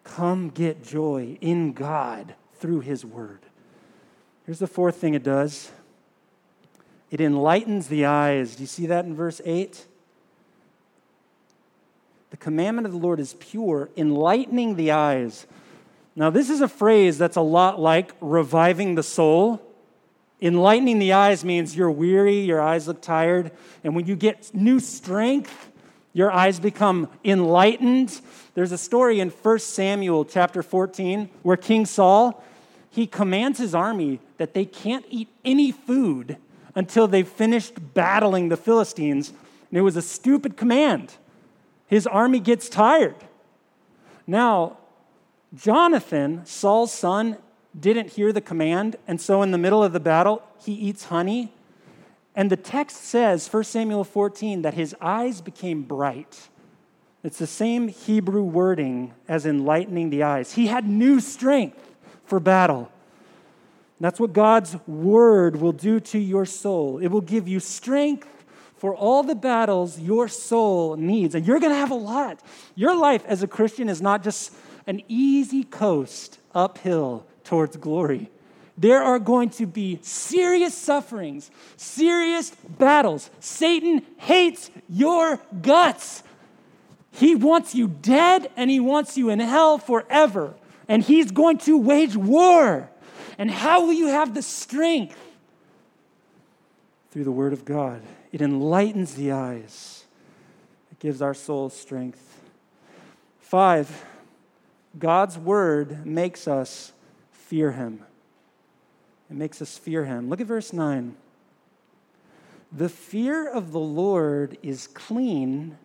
Come 0.03 0.49
get 0.49 0.83
joy 0.83 1.37
in 1.41 1.73
God 1.73 2.35
through 2.55 2.81
His 2.81 3.05
Word. 3.05 3.39
Here's 4.45 4.59
the 4.59 4.67
fourth 4.67 4.97
thing 4.97 5.13
it 5.13 5.23
does 5.23 5.71
it 7.09 7.19
enlightens 7.19 7.87
the 7.87 8.05
eyes. 8.05 8.55
Do 8.55 8.63
you 8.63 8.67
see 8.67 8.85
that 8.87 9.05
in 9.05 9.15
verse 9.15 9.41
8? 9.43 9.85
The 12.29 12.37
commandment 12.37 12.85
of 12.85 12.93
the 12.93 12.97
Lord 12.97 13.19
is 13.19 13.35
pure, 13.39 13.89
enlightening 13.97 14.77
the 14.77 14.91
eyes. 14.91 15.45
Now, 16.15 16.29
this 16.29 16.49
is 16.49 16.61
a 16.61 16.67
phrase 16.69 17.17
that's 17.17 17.35
a 17.35 17.41
lot 17.41 17.79
like 17.79 18.13
reviving 18.21 18.95
the 18.95 19.03
soul. 19.03 19.61
Enlightening 20.41 20.97
the 20.97 21.13
eyes 21.13 21.45
means 21.45 21.75
you're 21.75 21.91
weary, 21.91 22.39
your 22.39 22.59
eyes 22.59 22.87
look 22.87 23.01
tired, 23.01 23.51
and 23.83 23.95
when 23.95 24.07
you 24.07 24.15
get 24.15 24.53
new 24.55 24.79
strength, 24.79 25.69
your 26.13 26.31
eyes 26.31 26.59
become 26.59 27.07
enlightened. 27.23 28.19
There's 28.55 28.71
a 28.71 28.77
story 28.77 29.19
in 29.19 29.29
1 29.29 29.59
Samuel 29.59 30.25
chapter 30.25 30.63
14 30.63 31.29
where 31.43 31.57
King 31.57 31.85
Saul, 31.85 32.43
he 32.89 33.07
commands 33.07 33.59
his 33.59 33.75
army 33.75 34.19
that 34.37 34.53
they 34.53 34.65
can't 34.65 35.05
eat 35.09 35.29
any 35.45 35.71
food 35.71 36.37
until 36.75 37.07
they've 37.07 37.27
finished 37.27 37.93
battling 37.93 38.49
the 38.49 38.57
Philistines. 38.57 39.29
And 39.69 39.77
it 39.77 39.81
was 39.81 39.95
a 39.95 40.01
stupid 40.01 40.57
command. 40.57 41.13
His 41.87 42.07
army 42.07 42.39
gets 42.39 42.67
tired. 42.67 43.15
Now, 44.25 44.77
Jonathan, 45.53 46.45
Saul's 46.45 46.93
son, 46.93 47.37
didn't 47.79 48.11
hear 48.11 48.33
the 48.33 48.41
command, 48.41 48.97
and 49.07 49.19
so 49.19 49.41
in 49.41 49.51
the 49.51 49.57
middle 49.57 49.83
of 49.83 49.93
the 49.93 49.99
battle, 49.99 50.43
he 50.59 50.73
eats 50.73 51.05
honey. 51.05 51.53
And 52.35 52.49
the 52.49 52.57
text 52.57 52.97
says, 52.97 53.47
1 53.51 53.63
Samuel 53.63 54.03
14, 54.03 54.61
that 54.61 54.73
his 54.73 54.95
eyes 55.01 55.41
became 55.41 55.83
bright. 55.83 56.49
It's 57.23 57.37
the 57.37 57.47
same 57.47 57.87
Hebrew 57.87 58.43
wording 58.43 59.13
as 59.27 59.45
enlightening 59.45 60.09
the 60.09 60.23
eyes. 60.23 60.53
He 60.53 60.67
had 60.67 60.87
new 60.87 61.19
strength 61.19 61.95
for 62.25 62.39
battle. 62.39 62.91
That's 63.99 64.19
what 64.19 64.33
God's 64.33 64.75
word 64.87 65.57
will 65.57 65.73
do 65.73 65.99
to 65.99 66.17
your 66.17 66.45
soul. 66.45 66.97
It 66.97 67.09
will 67.09 67.21
give 67.21 67.47
you 67.47 67.59
strength 67.59 68.27
for 68.77 68.95
all 68.95 69.21
the 69.21 69.35
battles 69.35 69.99
your 69.99 70.27
soul 70.27 70.95
needs. 70.95 71.35
And 71.35 71.45
you're 71.45 71.59
going 71.59 71.71
to 71.71 71.77
have 71.77 71.91
a 71.91 71.95
lot. 71.95 72.41
Your 72.73 72.95
life 72.95 73.23
as 73.27 73.43
a 73.43 73.47
Christian 73.47 73.87
is 73.89 74.01
not 74.01 74.23
just 74.23 74.53
an 74.87 75.03
easy 75.07 75.63
coast 75.63 76.39
uphill 76.55 77.27
towards 77.43 77.77
glory. 77.77 78.29
There 78.77 79.03
are 79.03 79.19
going 79.19 79.49
to 79.51 79.65
be 79.65 79.99
serious 80.01 80.73
sufferings, 80.73 81.51
serious 81.77 82.49
battles. 82.79 83.29
Satan 83.39 84.05
hates 84.17 84.71
your 84.89 85.39
guts. 85.61 86.23
He 87.11 87.35
wants 87.35 87.75
you 87.75 87.87
dead 87.87 88.49
and 88.55 88.71
he 88.71 88.79
wants 88.79 89.17
you 89.17 89.29
in 89.29 89.39
hell 89.39 89.77
forever. 89.77 90.55
And 90.87 91.03
he's 91.03 91.31
going 91.31 91.59
to 91.59 91.77
wage 91.77 92.15
war. 92.15 92.89
And 93.37 93.51
how 93.51 93.85
will 93.85 93.93
you 93.93 94.07
have 94.07 94.33
the 94.33 94.41
strength? 94.41 95.17
Through 97.11 97.25
the 97.25 97.31
Word 97.31 97.53
of 97.53 97.65
God. 97.65 98.01
It 98.31 98.41
enlightens 98.41 99.15
the 99.15 99.31
eyes, 99.31 100.05
it 100.91 100.99
gives 100.99 101.21
our 101.21 101.33
souls 101.33 101.75
strength. 101.75 102.39
Five, 103.41 104.05
God's 104.97 105.37
Word 105.37 106.05
makes 106.05 106.47
us 106.47 106.93
fear 107.51 107.73
Him. 107.73 108.01
It 109.29 109.35
makes 109.35 109.61
us 109.61 109.77
fear 109.77 110.05
Him. 110.05 110.29
Look 110.29 110.39
at 110.39 110.47
verse 110.47 110.71
9. 110.71 111.17
The 112.71 112.87
fear 112.87 113.45
of 113.45 113.73
the 113.73 113.79
Lord 113.79 114.57
is 114.63 114.87
clean, 114.87 115.77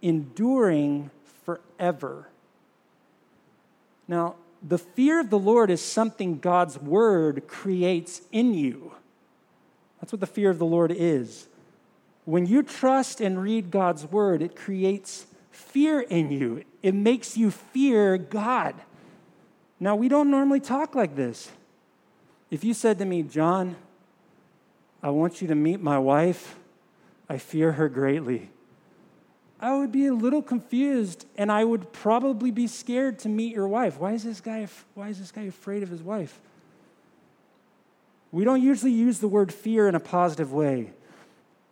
enduring 0.00 1.10
forever. 1.44 2.30
Now, 4.08 4.36
the 4.66 4.78
fear 4.78 5.20
of 5.20 5.28
the 5.28 5.38
Lord 5.38 5.70
is 5.70 5.82
something 5.82 6.38
God's 6.38 6.78
word 6.78 7.46
creates 7.46 8.22
in 8.32 8.54
you. 8.54 8.94
That's 10.00 10.12
what 10.12 10.20
the 10.20 10.26
fear 10.26 10.48
of 10.48 10.58
the 10.58 10.64
Lord 10.64 10.90
is. 10.90 11.46
When 12.24 12.46
you 12.46 12.62
trust 12.62 13.20
and 13.20 13.42
read 13.42 13.70
God's 13.70 14.06
word, 14.06 14.40
it 14.40 14.56
creates 14.56 15.26
fear 15.50 16.00
in 16.00 16.30
you, 16.30 16.64
it 16.82 16.94
makes 16.94 17.36
you 17.36 17.50
fear 17.50 18.16
God. 18.16 18.76
Now, 19.80 19.96
we 19.96 20.08
don't 20.08 20.30
normally 20.30 20.60
talk 20.60 20.94
like 20.94 21.16
this. 21.16 21.50
If 22.50 22.62
you 22.64 22.74
said 22.74 22.98
to 22.98 23.06
me, 23.06 23.22
John, 23.22 23.76
I 25.02 25.08
want 25.10 25.40
you 25.40 25.48
to 25.48 25.54
meet 25.54 25.80
my 25.80 25.98
wife, 25.98 26.56
I 27.28 27.38
fear 27.38 27.72
her 27.72 27.88
greatly. 27.88 28.50
I 29.60 29.76
would 29.76 29.92
be 29.92 30.06
a 30.06 30.14
little 30.14 30.42
confused 30.42 31.26
and 31.36 31.50
I 31.50 31.64
would 31.64 31.92
probably 31.92 32.50
be 32.50 32.66
scared 32.66 33.18
to 33.20 33.28
meet 33.28 33.54
your 33.54 33.68
wife. 33.68 33.98
Why 33.98 34.12
is 34.12 34.24
this 34.24 34.40
guy 34.40 34.66
why 34.94 35.08
is 35.08 35.18
this 35.18 35.30
guy 35.30 35.42
afraid 35.42 35.82
of 35.82 35.90
his 35.90 36.02
wife? 36.02 36.40
We 38.32 38.44
don't 38.44 38.62
usually 38.62 38.92
use 38.92 39.18
the 39.18 39.28
word 39.28 39.52
fear 39.52 39.88
in 39.88 39.94
a 39.94 40.00
positive 40.00 40.52
way. 40.52 40.92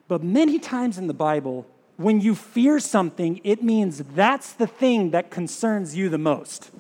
But 0.07 0.23
many 0.23 0.59
times 0.59 0.99
in 0.99 1.07
the 1.07 1.15
Bible, 1.15 1.67
when 1.97 2.21
you 2.21 2.35
fear 2.35 2.79
something, 2.79 3.41
it 3.43 3.63
means 3.63 3.99
that's 3.99 4.53
the 4.53 4.67
thing 4.67 5.11
that 5.11 5.31
concerns 5.31 5.97
you 5.97 6.09
the 6.09 6.19
most. 6.19 6.71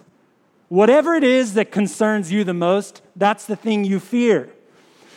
Whatever 0.68 1.14
it 1.14 1.24
is 1.24 1.54
that 1.54 1.72
concerns 1.72 2.30
you 2.30 2.44
the 2.44 2.54
most, 2.54 3.00
that's 3.16 3.46
the 3.46 3.56
thing 3.56 3.84
you 3.84 3.98
fear. 3.98 4.50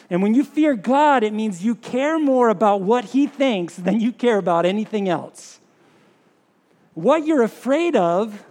And 0.09 0.21
when 0.21 0.33
you 0.33 0.43
fear 0.43 0.75
God, 0.75 1.23
it 1.23 1.33
means 1.33 1.63
you 1.63 1.75
care 1.75 2.19
more 2.19 2.49
about 2.49 2.81
what 2.81 3.05
He 3.05 3.27
thinks 3.27 3.75
than 3.75 3.99
you 3.99 4.11
care 4.11 4.37
about 4.37 4.65
anything 4.65 5.07
else. 5.07 5.59
What 6.93 7.25
you're 7.25 7.43
afraid 7.43 7.95
of 7.95 8.43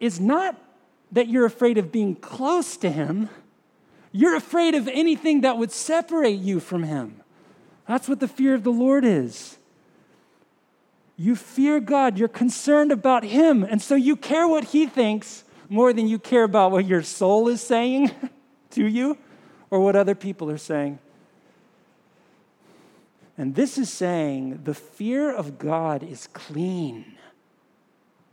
is 0.00 0.20
not 0.20 0.56
that 1.12 1.28
you're 1.28 1.46
afraid 1.46 1.78
of 1.78 1.92
being 1.92 2.14
close 2.16 2.76
to 2.78 2.90
Him, 2.90 3.28
you're 4.12 4.36
afraid 4.36 4.74
of 4.74 4.88
anything 4.88 5.42
that 5.42 5.58
would 5.58 5.70
separate 5.70 6.40
you 6.40 6.58
from 6.58 6.84
Him. 6.84 7.20
That's 7.86 8.08
what 8.08 8.18
the 8.18 8.28
fear 8.28 8.54
of 8.54 8.64
the 8.64 8.72
Lord 8.72 9.04
is. 9.04 9.58
You 11.16 11.36
fear 11.36 11.80
God, 11.80 12.18
you're 12.18 12.28
concerned 12.28 12.92
about 12.92 13.24
Him, 13.24 13.62
and 13.62 13.80
so 13.80 13.94
you 13.94 14.16
care 14.16 14.48
what 14.48 14.64
He 14.64 14.86
thinks 14.86 15.44
more 15.68 15.92
than 15.92 16.08
you 16.08 16.18
care 16.18 16.44
about 16.44 16.70
what 16.70 16.86
your 16.86 17.02
soul 17.02 17.48
is 17.48 17.60
saying 17.60 18.10
to 18.70 18.86
you 18.86 19.18
or 19.70 19.80
what 19.80 19.96
other 19.96 20.14
people 20.14 20.50
are 20.50 20.58
saying. 20.58 20.98
And 23.38 23.54
this 23.54 23.76
is 23.76 23.92
saying 23.92 24.60
the 24.64 24.74
fear 24.74 25.30
of 25.30 25.58
God 25.58 26.02
is 26.02 26.28
clean. 26.32 27.04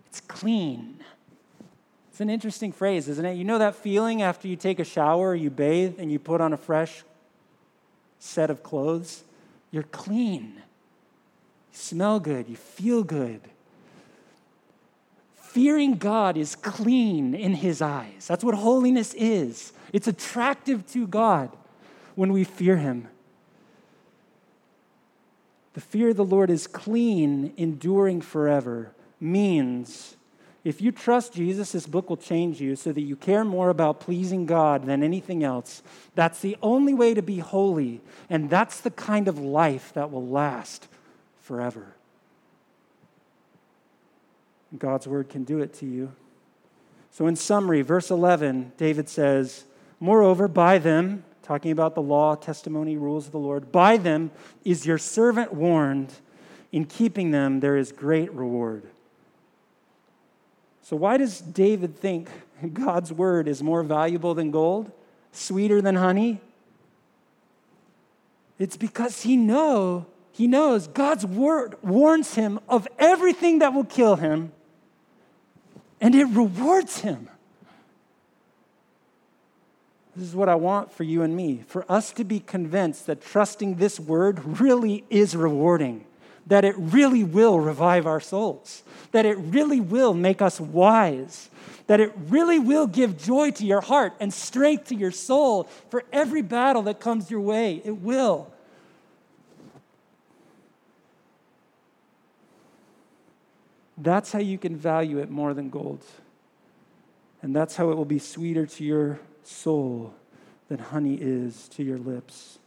It's 0.07 0.21
clean. 0.21 0.99
It's 2.09 2.21
an 2.21 2.29
interesting 2.29 2.71
phrase, 2.71 3.09
isn't 3.09 3.25
it? 3.25 3.33
You 3.33 3.43
know 3.43 3.57
that 3.57 3.75
feeling 3.75 4.21
after 4.21 4.47
you 4.47 4.55
take 4.55 4.79
a 4.79 4.83
shower, 4.83 5.33
you 5.33 5.49
bathe, 5.49 5.95
and 5.97 6.11
you 6.11 6.19
put 6.19 6.39
on 6.39 6.53
a 6.53 6.57
fresh 6.57 7.03
set 8.19 8.49
of 8.49 8.63
clothes? 8.63 9.23
You're 9.71 9.83
clean. 9.83 10.53
You 11.71 11.77
smell 11.77 12.19
good. 12.19 12.47
You 12.47 12.55
feel 12.55 13.03
good. 13.03 13.41
Fearing 15.53 15.97
God 15.97 16.35
is 16.35 16.55
clean 16.55 17.35
in 17.35 17.53
His 17.53 17.79
eyes. 17.79 18.25
That's 18.25 18.43
what 18.43 18.55
holiness 18.55 19.13
is. 19.13 19.71
It's 19.91 20.07
attractive 20.07 20.83
to 20.93 21.05
God 21.05 21.55
when 22.15 22.33
we 22.33 22.43
fear 22.43 22.77
Him. 22.77 23.07
The 25.73 25.81
fear 25.81 26.09
of 26.09 26.15
the 26.15 26.25
Lord 26.25 26.49
is 26.49 26.65
clean, 26.65 27.53
enduring 27.55 28.21
forever, 28.21 28.93
means 29.19 30.15
if 30.63 30.81
you 30.81 30.91
trust 30.91 31.33
Jesus, 31.33 31.73
this 31.73 31.85
book 31.85 32.09
will 32.09 32.17
change 32.17 32.59
you 32.59 32.75
so 32.75 32.91
that 32.91 33.01
you 33.01 33.15
care 33.15 33.45
more 33.45 33.69
about 33.69 33.99
pleasing 33.99 34.47
God 34.47 34.87
than 34.87 35.03
anything 35.03 35.43
else. 35.43 35.83
That's 36.15 36.39
the 36.39 36.57
only 36.63 36.95
way 36.95 37.13
to 37.13 37.21
be 37.21 37.37
holy, 37.37 38.01
and 38.27 38.49
that's 38.49 38.81
the 38.81 38.89
kind 38.89 39.27
of 39.27 39.37
life 39.37 39.93
that 39.93 40.09
will 40.09 40.25
last 40.25 40.87
forever. 41.41 41.93
God's 44.77 45.07
word 45.07 45.29
can 45.29 45.43
do 45.43 45.59
it 45.59 45.73
to 45.75 45.85
you. 45.85 46.11
So, 47.11 47.27
in 47.27 47.35
summary, 47.35 47.81
verse 47.81 48.09
11, 48.09 48.73
David 48.77 49.07
says, 49.07 49.65
Moreover, 49.99 50.47
by 50.47 50.79
them, 50.79 51.23
talking 51.43 51.71
about 51.71 51.95
the 51.95 52.01
law, 52.01 52.35
testimony, 52.35 52.97
rules 52.97 53.27
of 53.27 53.31
the 53.31 53.39
Lord. 53.39 53.71
By 53.71 53.97
them 53.97 54.31
is 54.65 54.85
your 54.85 54.97
servant 54.97 55.53
warned. 55.53 56.13
In 56.71 56.85
keeping 56.85 57.29
them, 57.29 57.59
there 57.59 57.77
is 57.77 57.91
great 57.91 58.33
reward. 58.33 58.83
So, 60.81 60.95
why 60.95 61.17
does 61.17 61.39
David 61.39 61.97
think 61.97 62.29
God's 62.73 63.13
word 63.13 63.47
is 63.47 63.61
more 63.61 63.83
valuable 63.83 64.33
than 64.33 64.49
gold, 64.49 64.91
sweeter 65.31 65.81
than 65.81 65.95
honey? 65.95 66.41
It's 68.57 68.77
because 68.77 69.21
he 69.21 69.37
know 69.37 70.07
he 70.33 70.47
knows 70.47 70.87
God's 70.87 71.25
word 71.25 71.75
warns 71.83 72.33
him 72.33 72.59
of 72.67 72.87
everything 72.97 73.59
that 73.59 73.71
will 73.71 73.83
kill 73.83 74.15
him, 74.15 74.51
and 76.03 76.13
it 76.13 76.25
rewards 76.25 76.99
him. 76.99 77.29
This 80.17 80.27
is 80.27 80.35
what 80.35 80.49
I 80.49 80.55
want 80.55 80.91
for 80.91 81.03
you 81.03 81.23
and 81.23 81.33
me 81.33 81.63
for 81.65 81.85
us 81.89 82.11
to 82.11 82.25
be 82.25 82.41
convinced 82.41 83.07
that 83.07 83.21
trusting 83.21 83.75
this 83.77 84.01
word 84.01 84.59
really 84.59 85.05
is 85.09 85.33
rewarding, 85.33 86.05
that 86.45 86.65
it 86.65 86.75
really 86.77 87.23
will 87.23 87.57
revive 87.57 88.05
our 88.05 88.19
souls, 88.19 88.83
that 89.13 89.25
it 89.25 89.37
really 89.37 89.79
will 89.79 90.13
make 90.13 90.41
us 90.41 90.59
wise, 90.59 91.49
that 91.87 92.01
it 92.01 92.11
really 92.27 92.59
will 92.59 92.85
give 92.85 93.17
joy 93.17 93.51
to 93.51 93.65
your 93.65 93.81
heart 93.81 94.13
and 94.19 94.33
strength 94.33 94.89
to 94.89 94.95
your 94.95 95.11
soul 95.11 95.69
for 95.89 96.03
every 96.11 96.41
battle 96.41 96.81
that 96.81 96.99
comes 96.99 97.31
your 97.31 97.39
way. 97.39 97.81
It 97.85 98.01
will. 98.01 98.51
That's 104.03 104.33
how 104.33 104.39
you 104.39 104.57
can 104.57 104.75
value 104.75 105.19
it 105.19 105.29
more 105.29 105.53
than 105.53 105.69
gold. 105.69 106.03
And 107.41 107.55
that's 107.55 107.77
how 107.77 107.89
it 107.89 107.95
will 107.95 108.05
be 108.05 108.19
sweeter 108.19 108.65
to 108.65 108.83
your 108.83 109.19
soul 109.43 110.13
than 110.67 110.79
honey 110.79 111.17
is 111.19 111.69
to 111.69 111.83
your 111.83 111.97
lips. 111.97 112.59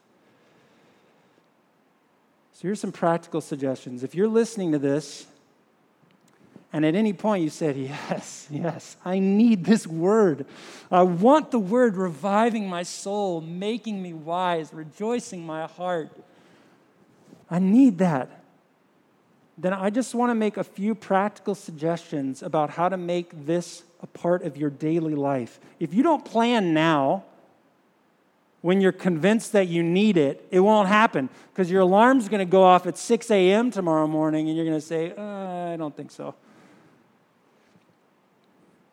So 2.55 2.63
here's 2.63 2.81
some 2.81 2.93
practical 2.93 3.43
suggestions. 3.43 4.03
If 4.03 4.15
you're 4.15 4.29
listening 4.29 4.73
to 4.73 4.79
this, 4.79 5.27
and 6.73 6.87
at 6.87 6.95
any 6.95 7.13
point 7.13 7.45
you 7.45 7.51
said, 7.51 7.77
Yes, 7.77 8.47
yes, 8.51 8.97
I 9.05 9.19
need 9.19 9.65
this 9.65 9.87
word. 9.87 10.47
I 10.91 11.03
want 11.03 11.51
the 11.51 11.59
word 11.59 11.97
reviving 11.97 12.67
my 12.67 12.83
soul, 12.83 13.43
making 13.43 14.03
me 14.03 14.15
wise, 14.15 14.73
rejoicing 14.73 15.45
my 15.45 15.67
heart. 15.67 16.11
I 17.51 17.59
need 17.59 17.99
that. 17.99 18.46
Then 19.59 19.73
I 19.73 19.91
just 19.91 20.15
want 20.15 20.31
to 20.31 20.35
make 20.35 20.57
a 20.57 20.65
few 20.65 20.95
practical 20.95 21.55
suggestions 21.55 22.43
about 22.43 22.71
how 22.71 22.89
to 22.89 22.97
make 22.97 23.47
this 23.47 23.85
a 24.03 24.07
part 24.07 24.43
of 24.43 24.57
your 24.57 24.69
daily 24.69 25.15
life. 25.15 25.59
If 25.81 25.95
you 25.95 26.03
don't 26.03 26.25
plan 26.25 26.75
now, 26.75 27.25
when 28.61 28.81
you're 28.81 28.93
convinced 28.93 29.53
that 29.53 29.69
you 29.69 29.83
need 29.83 30.17
it, 30.17 30.47
it 30.51 30.61
won't 30.61 30.89
happen 30.89 31.31
because 31.53 31.71
your 31.71 31.83
alarm's 31.83 32.29
going 32.29 32.41
to 32.41 32.51
go 32.51 32.65
off 32.65 32.87
at 32.87 32.99
6 32.99 33.31
a.m. 33.31 33.71
tomorrow 33.71 34.07
morning 34.07 34.49
and 34.49 34.57
you're 34.57 34.67
going 34.67 34.79
to 34.79 34.87
say, 34.87 35.15
uh, 35.17 35.73
I 35.73 35.77
don't 35.77 35.97
think 35.97 36.11
so. 36.11 36.35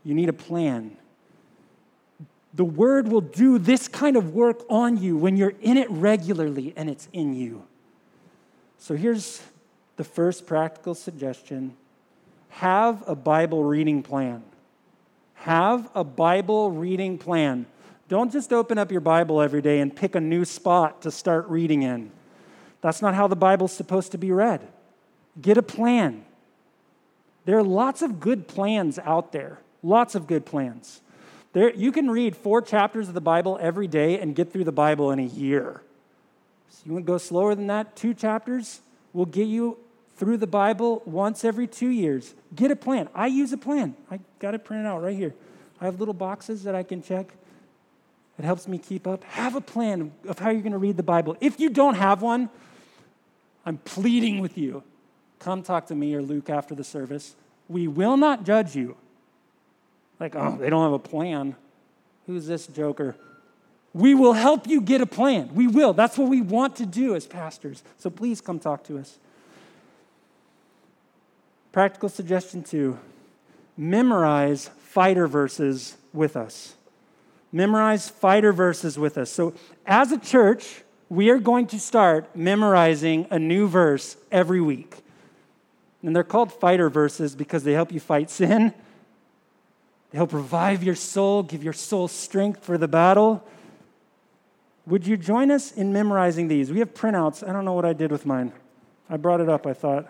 You 0.05 0.13
need 0.13 0.29
a 0.29 0.33
plan. 0.33 0.95
The 2.53 2.65
word 2.65 3.07
will 3.07 3.21
do 3.21 3.57
this 3.57 3.87
kind 3.87 4.15
of 4.15 4.33
work 4.33 4.63
on 4.69 4.97
you 5.01 5.17
when 5.17 5.37
you're 5.37 5.55
in 5.61 5.77
it 5.77 5.89
regularly 5.89 6.73
and 6.75 6.89
it's 6.89 7.07
in 7.11 7.33
you. 7.33 7.65
So 8.77 8.95
here's 8.95 9.41
the 9.95 10.03
first 10.03 10.45
practical 10.45 10.95
suggestion 10.95 11.75
have 12.49 13.03
a 13.07 13.15
Bible 13.15 13.63
reading 13.63 14.03
plan. 14.03 14.43
Have 15.35 15.89
a 15.95 16.03
Bible 16.03 16.71
reading 16.71 17.17
plan. 17.17 17.65
Don't 18.07 18.31
just 18.31 18.53
open 18.53 18.77
up 18.77 18.91
your 18.91 19.01
Bible 19.01 19.41
every 19.41 19.61
day 19.61 19.79
and 19.79 19.95
pick 19.95 20.15
a 20.15 20.21
new 20.21 20.45
spot 20.45 21.01
to 21.01 21.11
start 21.11 21.47
reading 21.47 21.81
in. 21.81 22.11
That's 22.81 23.01
not 23.01 23.15
how 23.15 23.27
the 23.27 23.35
Bible's 23.35 23.73
supposed 23.73 24.11
to 24.11 24.17
be 24.17 24.31
read. 24.31 24.67
Get 25.41 25.57
a 25.57 25.63
plan. 25.63 26.25
There 27.45 27.57
are 27.57 27.63
lots 27.63 28.01
of 28.01 28.19
good 28.19 28.47
plans 28.47 28.99
out 28.99 29.31
there, 29.31 29.59
lots 29.81 30.15
of 30.15 30.27
good 30.27 30.45
plans. 30.45 31.01
There, 31.53 31.73
you 31.73 31.91
can 31.91 32.09
read 32.09 32.35
four 32.35 32.61
chapters 32.61 33.07
of 33.07 33.13
the 33.13 33.21
Bible 33.21 33.57
every 33.61 33.87
day 33.87 34.19
and 34.19 34.35
get 34.35 34.51
through 34.51 34.63
the 34.63 34.71
Bible 34.71 35.11
in 35.11 35.19
a 35.19 35.23
year. 35.23 35.81
So 36.69 36.83
you 36.85 36.93
want 36.93 37.05
to 37.05 37.11
go 37.11 37.17
slower 37.17 37.55
than 37.55 37.67
that? 37.67 37.95
Two 37.95 38.13
chapters 38.13 38.81
will 39.11 39.25
get 39.25 39.47
you 39.47 39.77
through 40.15 40.37
the 40.37 40.47
Bible 40.47 41.01
once 41.05 41.43
every 41.43 41.67
two 41.67 41.89
years. 41.89 42.33
Get 42.55 42.71
a 42.71 42.75
plan. 42.75 43.09
I 43.15 43.27
use 43.27 43.51
a 43.51 43.57
plan. 43.57 43.95
I 44.11 44.19
got 44.39 44.53
it 44.53 44.63
printed 44.63 44.85
out 44.85 45.01
right 45.01 45.15
here. 45.15 45.33
I 45.81 45.85
have 45.85 45.99
little 45.99 46.13
boxes 46.13 46.63
that 46.63 46.75
I 46.75 46.83
can 46.83 47.01
check. 47.01 47.33
It 48.39 48.45
helps 48.45 48.67
me 48.67 48.77
keep 48.77 49.05
up. 49.05 49.23
Have 49.25 49.55
a 49.55 49.61
plan 49.61 50.11
of 50.27 50.39
how 50.39 50.49
you're 50.49 50.61
going 50.61 50.71
to 50.71 50.77
read 50.77 50.97
the 50.97 51.03
Bible. 51.03 51.35
If 51.39 51.59
you 51.59 51.69
don't 51.69 51.95
have 51.95 52.21
one, 52.21 52.49
I'm 53.65 53.77
pleading 53.77 54.39
with 54.39 54.57
you. 54.57 54.83
Come 55.39 55.61
talk 55.61 55.87
to 55.87 55.95
me 55.95 56.15
or 56.15 56.21
Luke 56.21 56.49
after 56.49 56.73
the 56.73 56.83
service. 56.83 57.35
We 57.67 57.87
will 57.87 58.17
not 58.17 58.45
judge 58.45 58.75
you. 58.75 58.95
Like, 60.19 60.35
oh, 60.35 60.57
they 60.57 60.69
don't 60.69 60.83
have 60.83 60.93
a 60.93 60.99
plan. 60.99 61.55
Who's 62.27 62.47
this 62.47 62.67
joker? 62.67 63.15
We 63.93 64.15
will 64.15 64.33
help 64.33 64.67
you 64.67 64.81
get 64.81 65.01
a 65.01 65.05
plan. 65.05 65.53
We 65.53 65.67
will. 65.67 65.93
That's 65.93 66.17
what 66.17 66.29
we 66.29 66.41
want 66.41 66.75
to 66.77 66.85
do 66.85 67.15
as 67.15 67.27
pastors. 67.27 67.83
So 67.97 68.09
please 68.09 68.41
come 68.41 68.59
talk 68.59 68.83
to 68.85 68.97
us. 68.97 69.19
Practical 71.73 72.07
suggestion 72.07 72.63
two 72.63 72.99
memorize 73.75 74.69
fighter 74.77 75.27
verses 75.27 75.97
with 76.13 76.37
us. 76.37 76.75
Memorize 77.51 78.09
fighter 78.09 78.53
verses 78.53 78.97
with 78.97 79.17
us. 79.17 79.31
So, 79.31 79.55
as 79.85 80.11
a 80.11 80.19
church, 80.19 80.83
we 81.09 81.31
are 81.31 81.39
going 81.39 81.65
to 81.67 81.79
start 81.79 82.35
memorizing 82.35 83.25
a 83.31 83.39
new 83.39 83.67
verse 83.67 84.15
every 84.31 84.61
week. 84.61 84.97
And 86.03 86.15
they're 86.15 86.23
called 86.23 86.53
fighter 86.53 86.91
verses 86.91 87.35
because 87.35 87.63
they 87.63 87.73
help 87.73 87.91
you 87.91 87.99
fight 87.99 88.29
sin, 88.29 88.71
they 90.11 90.17
help 90.17 90.31
revive 90.31 90.83
your 90.83 90.95
soul, 90.95 91.41
give 91.41 91.63
your 91.63 91.73
soul 91.73 92.07
strength 92.07 92.63
for 92.63 92.77
the 92.77 92.87
battle. 92.87 93.43
Would 94.85 95.07
you 95.07 95.17
join 95.17 95.49
us 95.49 95.71
in 95.71 95.91
memorizing 95.91 96.49
these? 96.49 96.71
We 96.71 96.79
have 96.79 96.93
printouts. 96.93 97.47
I 97.47 97.51
don't 97.51 97.65
know 97.65 97.73
what 97.73 97.85
I 97.85 97.93
did 97.93 98.11
with 98.11 98.27
mine. 98.27 98.51
I 99.09 99.17
brought 99.17 99.41
it 99.41 99.49
up, 99.49 99.65
I 99.65 99.73
thought. 99.73 100.07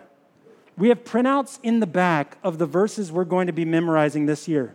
We 0.76 0.88
have 0.88 1.04
printouts 1.04 1.58
in 1.62 1.80
the 1.80 1.86
back 1.86 2.38
of 2.42 2.58
the 2.58 2.66
verses 2.66 3.12
we're 3.12 3.24
going 3.24 3.46
to 3.46 3.52
be 3.52 3.64
memorizing 3.64 4.26
this 4.26 4.48
year. 4.48 4.74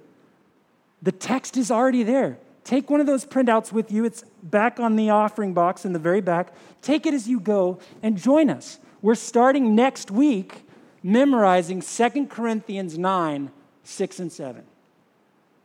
The 1.01 1.11
text 1.11 1.57
is 1.57 1.71
already 1.71 2.03
there. 2.03 2.37
Take 2.63 2.89
one 2.89 3.01
of 3.01 3.07
those 3.07 3.25
printouts 3.25 3.71
with 3.71 3.91
you. 3.91 4.05
It's 4.05 4.23
back 4.43 4.79
on 4.79 4.95
the 4.95 5.09
offering 5.09 5.53
box 5.53 5.85
in 5.85 5.93
the 5.93 5.99
very 5.99 6.21
back. 6.21 6.53
Take 6.81 7.05
it 7.05 7.13
as 7.13 7.27
you 7.27 7.39
go 7.39 7.79
and 8.03 8.17
join 8.17 8.49
us. 8.49 8.79
We're 9.01 9.15
starting 9.15 9.75
next 9.75 10.11
week 10.11 10.63
memorizing 11.01 11.81
2 11.81 12.27
Corinthians 12.27 12.97
9, 12.97 13.51
6, 13.83 14.19
and 14.19 14.31
7. 14.31 14.63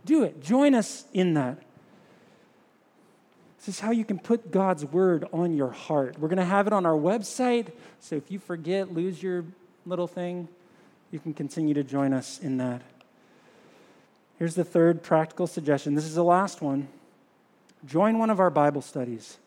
Do 0.05 0.22
it. 0.22 0.43
Join 0.43 0.74
us 0.74 1.05
in 1.12 1.35
that. 1.35 1.59
This 3.59 3.76
is 3.76 3.80
how 3.80 3.91
you 3.91 4.05
can 4.05 4.18
put 4.18 4.51
God's 4.51 4.85
word 4.85 5.26
on 5.32 5.57
your 5.57 5.70
heart. 5.70 6.18
We're 6.18 6.28
going 6.28 6.39
to 6.39 6.45
have 6.45 6.66
it 6.66 6.72
on 6.72 6.85
our 6.85 6.97
website. 6.97 7.68
So 7.99 8.16
if 8.16 8.30
you 8.30 8.39
forget, 8.39 8.93
lose 8.93 9.22
your 9.22 9.45
little 9.87 10.07
thing, 10.07 10.49
you 11.11 11.18
can 11.18 11.35
continue 11.35 11.74
to 11.74 11.85
join 11.85 12.12
us 12.12 12.39
in 12.41 12.57
that. 12.59 12.82
Here's 14.39 14.55
the 14.55 14.64
third 14.64 15.03
practical 15.03 15.47
suggestion. 15.47 15.95
This 15.95 16.05
is 16.05 16.14
the 16.14 16.24
last 16.24 16.61
one. 16.61 16.89
Join 17.87 18.18
one 18.18 18.30
of 18.30 18.41
our 18.41 18.51
Bible 18.51 18.82
studies. 18.82 19.39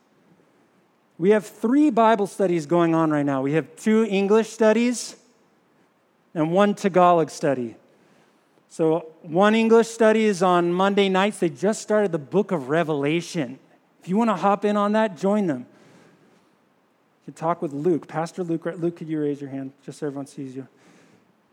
We 1.18 1.32
have 1.32 1.46
three 1.46 1.90
Bible 1.90 2.28
studies 2.28 2.66
going 2.66 2.94
on 2.94 3.10
right 3.10 3.26
now. 3.26 3.42
We 3.42 3.54
have 3.54 3.76
two 3.76 4.06
English 4.10 4.50
studies 4.50 5.16
and 6.34 6.52
one 6.52 6.76
Tagalog 6.76 7.32
study. 7.32 7.76
So, 8.70 9.08
one 9.24 9.56
English 9.56 9.88
study 9.88 10.26
is 10.26 10.44
on 10.44 10.72
Monday 10.72 11.10
nights. 11.10 11.40
They 11.40 11.50
just 11.50 11.82
started 11.82 12.12
the 12.12 12.20
book 12.20 12.52
of 12.52 12.70
Revelation. 12.70 13.58
If 14.02 14.10
you 14.10 14.18
want 14.18 14.30
to 14.30 14.36
hop 14.36 14.66
in 14.66 14.78
on 14.78 14.92
that, 14.92 15.18
join 15.18 15.48
them 15.48 15.66
could 17.28 17.36
talk 17.36 17.62
with 17.62 17.74
Luke. 17.74 18.08
Pastor 18.08 18.42
Luke, 18.42 18.66
Luke, 18.78 18.96
could 18.96 19.10
you 19.10 19.20
raise 19.20 19.42
your 19.42 19.50
hand 19.50 19.74
just 19.86 20.00
so 20.00 20.08
everyone 20.08 20.28
sees 20.28 20.56
you? 20.56 20.66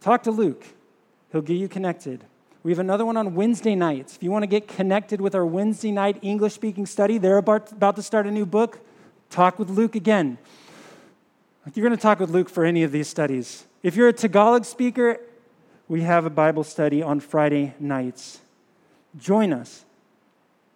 Talk 0.01 0.23
to 0.23 0.31
Luke. 0.31 0.65
He'll 1.33 1.43
get 1.43 1.55
you 1.55 1.67
connected. 1.67 2.23
We 2.63 2.71
have 2.71 2.79
another 2.79 3.05
one 3.05 3.17
on 3.17 3.35
Wednesday 3.35 3.75
nights. 3.75 4.15
If 4.15 4.23
you 4.23 4.31
want 4.31 4.45
to 4.45 4.47
get 4.47 4.69
connected 4.69 5.21
with 5.21 5.35
our 5.35 5.45
Wednesday 5.45 5.91
night 5.91 6.19
English 6.23 6.53
speaking 6.53 6.87
study, 6.87 7.19
they're 7.19 7.39
about, 7.39 7.73
about 7.73 7.97
to 7.97 8.03
start 8.03 8.25
a 8.29 8.31
new 8.31 8.47
book. 8.47 8.79
Talk 9.31 9.59
with 9.59 9.69
Luke 9.69 9.97
again. 9.97 10.39
You're 11.75 11.85
going 11.85 11.97
to 11.97 12.01
talk 12.01 12.21
with 12.21 12.31
Luke 12.31 12.49
for 12.49 12.65
any 12.65 12.85
of 12.85 12.93
these 12.93 13.09
studies. 13.09 13.67
If 13.83 13.97
you're 13.97 14.07
a 14.07 14.13
Tagalog 14.13 14.65
speaker, 14.67 15.19
we 15.89 16.03
have 16.03 16.25
a 16.25 16.31
Bible 16.31 16.63
study 16.63 17.03
on 17.03 17.19
Friday 17.19 17.75
nights. 17.81 18.39
Join 19.19 19.53
us. 19.53 19.85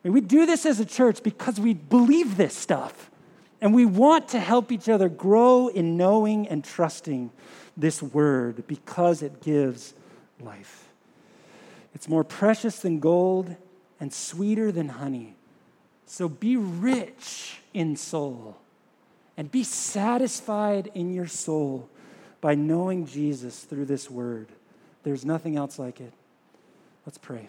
we 0.03 0.21
do 0.21 0.45
this 0.45 0.67
as 0.67 0.81
a 0.81 0.85
church 0.85 1.23
because 1.23 1.61
we 1.61 1.73
believe 1.73 2.37
this 2.37 2.57
stuff. 2.57 3.13
And 3.61 3.75
we 3.75 3.85
want 3.85 4.29
to 4.29 4.41
help 4.41 4.71
each 4.71 4.89
other 4.89 5.09
grow 5.09 5.69
in 5.69 5.97
knowing 5.97 6.47
and 6.47 6.65
trusting 6.65 7.31
this 7.77 8.03
word 8.03 8.67
because 8.67 9.23
it 9.23 9.43
gives 9.43 9.95
life. 10.41 10.89
It's 11.95 12.09
more 12.09 12.25
precious 12.25 12.81
than 12.81 13.01
gold 13.01 13.57
and 13.99 14.13
sweeter 14.13 14.71
than 14.71 14.89
honey. 14.89 15.35
So 16.07 16.29
be 16.29 16.57
rich 16.57 17.61
in 17.75 17.97
soul 17.97 18.57
and 19.37 19.51
be 19.51 19.65
satisfied 19.65 20.91
in 20.95 21.13
your 21.13 21.27
soul 21.27 21.89
by 22.41 22.55
knowing 22.55 23.07
Jesus 23.07 23.61
through 23.61 23.87
this 23.87 24.11
word. 24.11 24.49
There's 25.03 25.25
nothing 25.25 25.57
else 25.57 25.79
like 25.79 26.01
it. 26.01 26.13
Let's 27.05 27.19
pray. 27.19 27.49